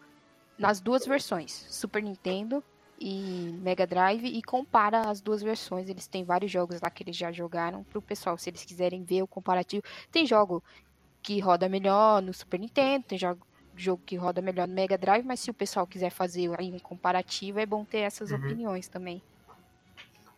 [0.57, 2.63] nas duas versões, Super Nintendo
[2.97, 5.89] e Mega Drive, e compara as duas versões.
[5.89, 9.23] Eles têm vários jogos lá que eles já jogaram pro pessoal, se eles quiserem ver
[9.23, 9.83] o comparativo.
[10.09, 10.63] Tem jogo
[11.21, 15.25] que roda melhor no Super Nintendo, tem jogo, jogo que roda melhor no Mega Drive,
[15.25, 18.37] mas se o pessoal quiser fazer um comparativo, é bom ter essas Uhum.
[18.37, 19.21] opiniões também.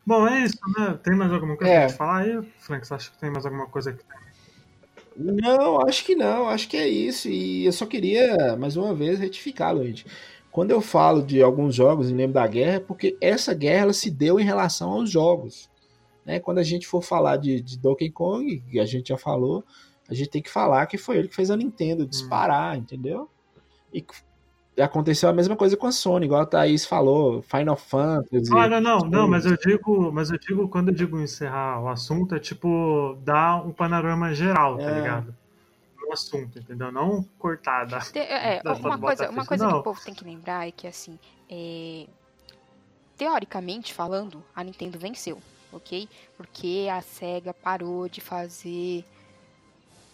[0.10, 1.00] Bom, é isso, né?
[1.04, 1.86] Tem mais alguma coisa É.
[1.86, 2.88] pra falar aí, Frank?
[2.88, 4.04] Você acha que tem mais alguma coisa que
[5.16, 7.30] Não, acho que não, acho que é isso.
[7.30, 10.08] E eu só queria, mais uma vez, retificar, Luigi.
[10.52, 13.94] Quando eu falo de alguns jogos e lembro da guerra, é porque essa guerra ela
[13.94, 15.70] se deu em relação aos jogos.
[16.26, 16.40] Né?
[16.40, 19.64] Quando a gente for falar de, de Donkey Kong, que a gente já falou,
[20.10, 23.30] a gente tem que falar que foi ele que fez a Nintendo disparar, entendeu?
[23.94, 24.04] E
[24.82, 28.52] aconteceu a mesma coisa com a Sony, igual a Thaís falou, Final Fantasy.
[28.54, 31.88] Ah, não, não, não, mas eu digo, mas eu digo, quando eu digo encerrar o
[31.90, 34.96] assunto, é tipo dar um panorama geral, tá É.
[34.96, 35.36] ligado?
[36.00, 36.92] Do assunto, entendeu?
[36.92, 38.00] Não cortada.
[38.00, 40.88] Te- é, pra uma coisa, uma coisa que o povo tem que lembrar é que,
[40.88, 41.20] assim,
[41.50, 42.08] é,
[43.18, 45.40] teoricamente falando, a Nintendo venceu,
[45.72, 46.08] ok?
[46.38, 49.04] Porque a SEGA parou de fazer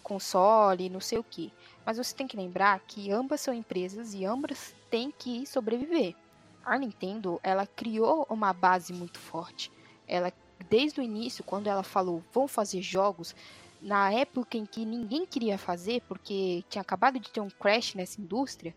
[0.04, 1.52] console, não sei o que.
[1.86, 6.16] Mas você tem que lembrar que ambas são empresas e ambas têm que sobreviver.
[6.64, 9.72] A Nintendo, ela criou uma base muito forte.
[10.08, 10.34] Ela,
[10.68, 13.36] desde o início, quando ela falou, vão fazer jogos,
[13.80, 18.20] na época em que ninguém queria fazer, porque tinha acabado de ter um crash nessa
[18.20, 18.76] indústria,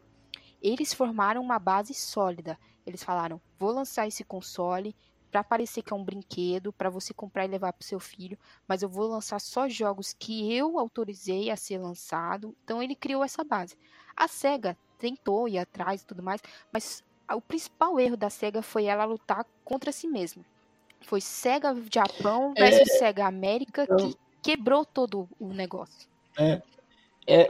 [0.61, 2.59] eles formaram uma base sólida.
[2.85, 4.95] Eles falaram: vou lançar esse console
[5.31, 8.83] para parecer que é um brinquedo, para você comprar e levar para seu filho, mas
[8.83, 12.55] eu vou lançar só jogos que eu autorizei a ser lançado.
[12.65, 13.77] Então ele criou essa base.
[14.17, 16.41] A Sega tentou ir atrás e tudo mais,
[16.73, 20.45] mas o principal erro da Sega foi ela lutar contra si mesma.
[21.03, 26.09] Foi Sega Japão versus Sega América então- que quebrou todo o negócio.
[26.37, 26.63] É,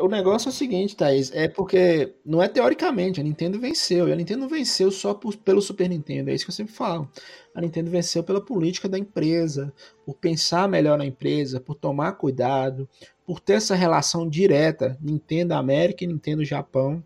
[0.00, 4.12] o negócio é o seguinte, Thaís, é porque não é teoricamente, a Nintendo venceu, e
[4.12, 7.08] a Nintendo não venceu só por- pelo Super Nintendo, é isso que eu sempre falo.
[7.54, 9.72] A Nintendo venceu pela política da empresa,
[10.04, 12.88] por pensar melhor na empresa, por tomar cuidado,
[13.24, 17.02] por ter essa relação direta, Nintendo América e Nintendo Japão,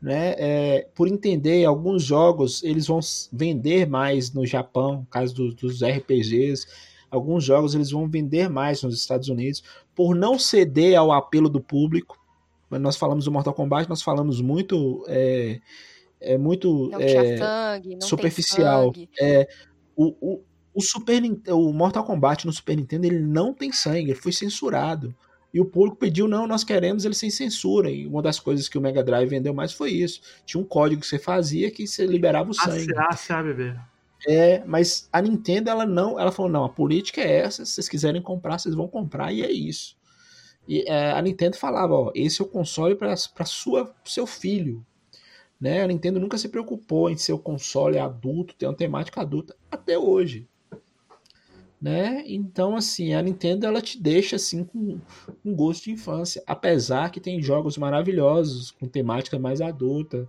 [0.00, 0.34] né?
[0.38, 3.00] É, por entender alguns jogos eles vão
[3.32, 6.66] vender mais no Japão, no caso do- dos RPGs,
[7.10, 9.62] alguns jogos eles vão vender mais nos Estados Unidos,
[10.00, 12.18] por não ceder ao apelo do público.
[12.70, 15.60] Quando nós falamos do Mortal Kombat, nós falamos muito é,
[16.18, 18.92] é muito Não é, tinha sangue, não superficial.
[18.92, 19.20] tem sangue.
[19.20, 19.46] É,
[19.94, 20.42] o, o,
[20.72, 25.14] o Super o Mortal Kombat no Super Nintendo ele não tem sangue, ele foi censurado.
[25.52, 27.90] E o público pediu, não, nós queremos ele sem censura.
[27.90, 30.22] E uma das coisas que o Mega Drive vendeu mais foi isso.
[30.46, 32.86] Tinha um código que você fazia que você liberava o sangue.
[32.96, 33.78] ACA, ABB.
[34.26, 37.88] É, mas a Nintendo, ela não, ela falou, não, a política é essa, se vocês
[37.88, 39.96] quiserem comprar, vocês vão comprar, e é isso.
[40.68, 44.84] E é, a Nintendo falava, ó, esse é o console para sua seu filho.
[45.60, 45.82] Né?
[45.82, 49.98] A Nintendo nunca se preocupou em ser o console adulto, ter uma temática adulta, até
[49.98, 50.48] hoje.
[51.80, 52.22] Né?
[52.26, 55.00] Então, assim, a Nintendo ela te deixa assim com
[55.44, 60.28] um gosto de infância, apesar que tem jogos maravilhosos com temática mais adulta.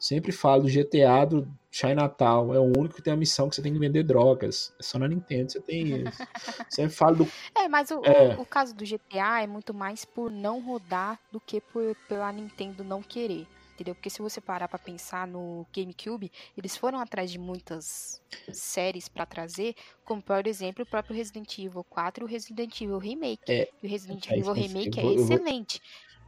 [0.00, 3.60] Sempre falo do GTA do Chinatown, é o único que tem a missão que você
[3.62, 4.72] tem que vender drogas.
[4.80, 6.18] É só na Nintendo você tem isso.
[6.70, 8.34] Sempre falo do É, mas o, É.
[8.34, 12.32] o, o caso do GTA é muito mais por não rodar do que por, pela
[12.32, 13.46] Nintendo não querer.
[13.74, 13.94] Entendeu?
[13.94, 18.20] Porque se você parar pra pensar no GameCube, eles foram atrás de muitas
[18.52, 19.74] séries pra trazer,
[20.04, 23.40] como por exemplo o próprio Resident Evil 4 e o Resident Evil Remake.
[23.48, 25.80] É, e o Resident é, Evil Remake vou- é eu vou- excelente.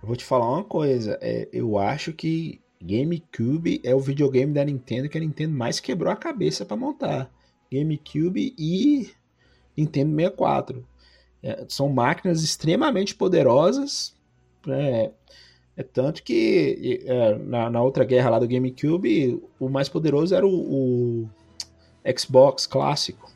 [0.02, 4.64] Eu vou te falar uma coisa, é, eu acho que GameCube é o videogame da
[4.64, 7.30] Nintendo que a Nintendo mais quebrou a cabeça pra montar.
[7.72, 9.10] GameCube e
[9.76, 10.86] Nintendo 64.
[11.42, 14.14] É, são máquinas extremamente poderosas,
[14.66, 15.12] né?
[15.74, 20.46] É tanto que é, na, na outra guerra lá do GameCube, o mais poderoso era
[20.46, 21.28] o, o
[22.18, 23.31] Xbox clássico.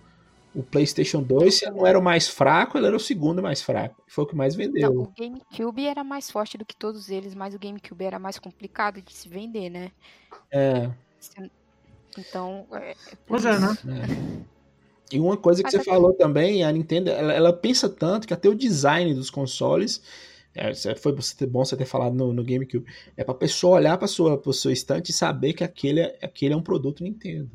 [0.56, 4.02] O PlayStation 2 se não era o mais fraco, ele era o segundo mais fraco.
[4.08, 4.94] Foi o que mais vendeu.
[4.94, 8.38] Não, o GameCube era mais forte do que todos eles, mas o GameCube era mais
[8.38, 9.92] complicado de se vender, né?
[10.50, 10.90] É,
[12.18, 12.96] Então, é, é
[13.26, 13.76] Pois é, né?
[15.12, 18.26] E uma coisa que Mas você é- falou também, a Nintendo, ela, ela pensa tanto
[18.26, 20.02] que até o design dos consoles,
[20.54, 21.14] é, foi
[21.46, 24.72] bom você ter falado no, no GameCube, é pra pessoa olhar para sua pro seu
[24.72, 27.50] estante e saber que aquele, é- aquele é um produto Nintendo.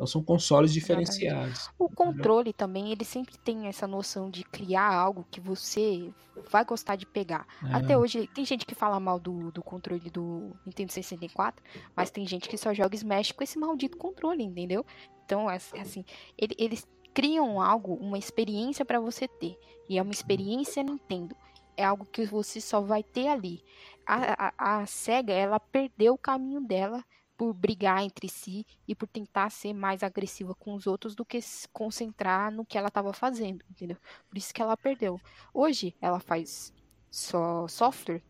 [0.00, 1.68] Então são consoles diferenciados.
[1.78, 6.10] O controle também, ele sempre tem essa noção de criar algo que você
[6.50, 7.46] vai gostar de pegar.
[7.62, 7.74] É.
[7.74, 11.62] Até hoje, tem gente que fala mal do, do controle do Nintendo 64,
[11.94, 14.86] mas tem gente que só joga Smash com esse maldito controle, entendeu?
[15.26, 16.02] Então, assim,
[16.38, 19.58] ele- eles criam algo, uma experiência pra você ter.
[19.86, 21.36] E é uma experiência Nintendo.
[21.76, 23.62] É algo que você só vai ter ali.
[24.06, 27.04] A, a, a SEGA, ela perdeu o caminho dela
[27.40, 31.40] por brigar entre si e por tentar ser mais agressiva com os outros do que
[31.40, 33.96] se concentrar no que ela estava fazendo, entendeu?
[34.28, 35.18] Por isso que ela perdeu.
[35.54, 36.70] Hoje ela faz
[37.10, 38.20] só software,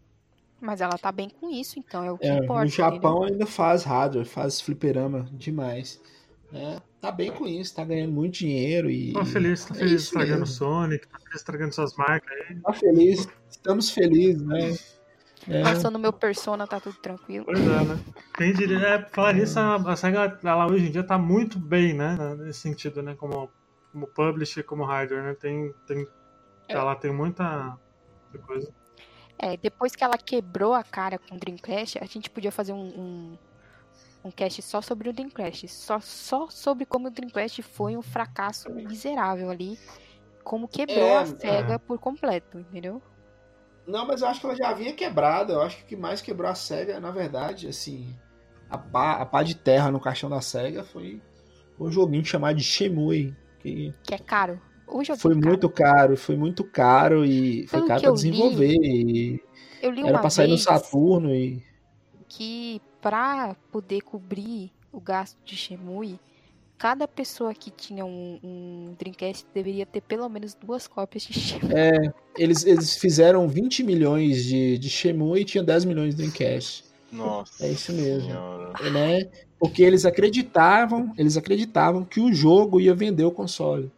[0.60, 2.62] mas ela tá bem com isso, então é o que É, importa.
[2.62, 3.32] no Japão entendeu?
[3.32, 6.00] ainda faz hardware, faz fliperama demais.
[6.52, 6.80] né?
[7.00, 9.12] Tá bem com isso, tá ganhando muito dinheiro e.
[9.12, 10.54] Tô feliz, tá é feliz isso estragando o mesmo.
[10.54, 12.60] Sonic, tá feliz estragando suas marcas aí.
[12.60, 14.76] Tá feliz, estamos felizes, né?
[15.48, 17.44] É, Passando meu persona, tá tudo tranquilo.
[17.46, 17.98] Pois é, né?
[18.36, 21.94] Quem diria, é, falar nisso, a, a SEGA ela hoje em dia tá muito bem,
[21.94, 22.16] né?
[22.38, 23.14] Nesse sentido, né?
[23.14, 23.50] Como,
[23.92, 25.34] como publisher, como hardware, né?
[25.34, 26.06] Tem, tem,
[26.68, 26.74] É.
[26.74, 27.78] Ela tem muita,
[28.30, 28.72] muita coisa.
[29.38, 32.76] É, depois que ela quebrou a cara com o Dreamcast, a gente podia fazer um,
[32.84, 33.38] um,
[34.24, 35.66] um cast só sobre o Dreamcast.
[35.68, 39.78] Só, só sobre como o Dreamcast foi um fracasso miserável ali.
[40.44, 43.00] Como quebrou É, a SEGA por completo, entendeu?
[43.90, 45.52] Não, mas eu acho que ela já havia quebrado.
[45.52, 48.14] Eu acho que o que mais quebrou a SEGA, na verdade, assim,
[48.68, 51.20] a pá, a pá de terra no caixão da SEGA foi
[51.78, 54.60] um joguinho chamado de Shemui, que Que é caro.
[55.18, 55.46] Foi é caro.
[55.48, 58.76] muito caro, foi muito caro e foi Pelo caro pra li, desenvolver.
[58.80, 59.40] e
[59.82, 61.62] Eu li era uma pra sair no Saturno e.
[62.28, 66.18] que pra poder cobrir o gasto de Shemui,
[66.80, 71.74] cada pessoa que tinha um, um Dreamcast deveria ter pelo menos duas cópias de Shemui.
[72.38, 74.88] Eles, eles fizeram 20 milhões de, de
[75.38, 76.84] e tinha 10 milhões de Dreamcast.
[77.12, 77.66] Nossa.
[77.66, 78.30] É isso mesmo.
[78.30, 78.90] senhora.
[78.90, 79.30] né?
[79.58, 83.92] Porque eles acreditavam, eles acreditavam que o jogo ia vender o console.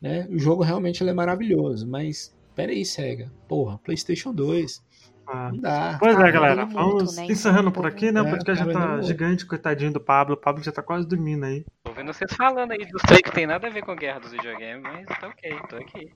[0.00, 0.26] Né?
[0.28, 3.30] O jogo realmente ele é maravilhoso, mas peraí, Sega.
[3.46, 4.82] Porra, PlayStation 2.
[5.30, 5.50] Ah.
[5.52, 5.96] Não dá.
[5.98, 6.64] Pois Tá é, galera.
[6.64, 7.26] vendendo muito, Vamos né?
[7.26, 8.22] encerrando por aqui, né?
[8.22, 9.06] O É, podcast tá já tá muito.
[9.06, 10.34] gigante, coitadinho do Pablo.
[10.34, 11.64] O Pablo já tá quase dormindo aí.
[11.84, 14.32] Tô vendo vocês falando aí dos trem que tem nada a ver com guerra dos
[14.32, 16.12] videogames, mas tá ok, tô aqui.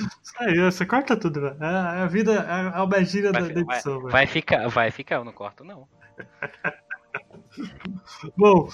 [0.00, 1.56] Isso aí, você corta tudo, velho.
[1.60, 4.10] É, é a vida, é a albergíria da, Vai, da vai, edição, velho.
[4.10, 5.86] vai ficar, vai ficar, eu não corto não.
[8.36, 8.68] Bom,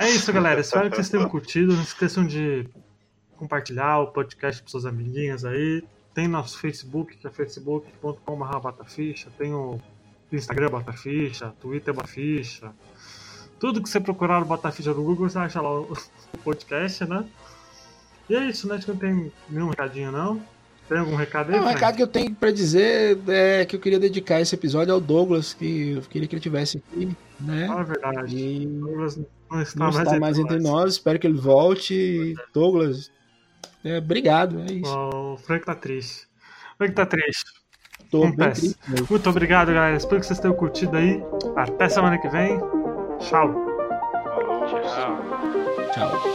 [0.00, 0.60] é isso, galera.
[0.60, 1.74] Espero que vocês tenham curtido.
[1.74, 2.68] Não esqueçam de
[3.36, 5.84] compartilhar o podcast com seus amiguinhos aí.
[6.14, 9.30] Tem nosso Facebook, que é facebook.com.br Bataficha.
[9.38, 9.80] Tem o
[10.32, 12.72] Instagram Bataficha, Twitter Bataficha.
[13.58, 15.96] Tudo que você procurar no Bataficha do Google, você acha lá o
[16.34, 17.24] o podcast, né?
[18.28, 18.76] E é isso, né?
[18.76, 20.40] Acho que não tem nenhum recadinho, não.
[20.88, 21.74] Tem algum recado aí, Não, o Frank?
[21.76, 25.54] recado que eu tenho pra dizer é que eu queria dedicar esse episódio ao Douglas,
[25.54, 27.68] que eu queria que ele tivesse aqui, né?
[27.70, 28.36] Ah, é verdade.
[28.36, 29.16] E Douglas
[29.50, 32.34] não está não mais, está mais entre nós, espero que ele volte.
[32.52, 33.10] Douglas,
[33.84, 34.96] é, obrigado, é isso.
[34.96, 36.26] O Frank tá triste.
[36.74, 37.44] O Frank tá triste.
[38.10, 38.74] Tô bem acontece.
[38.74, 39.10] triste.
[39.10, 39.96] Muito obrigado, galera.
[39.96, 41.22] Espero que vocês tenham curtido aí.
[41.56, 42.58] Até semana que vem.
[43.20, 43.54] Tchau.
[44.68, 45.22] Tchau.
[45.94, 46.31] Tchau.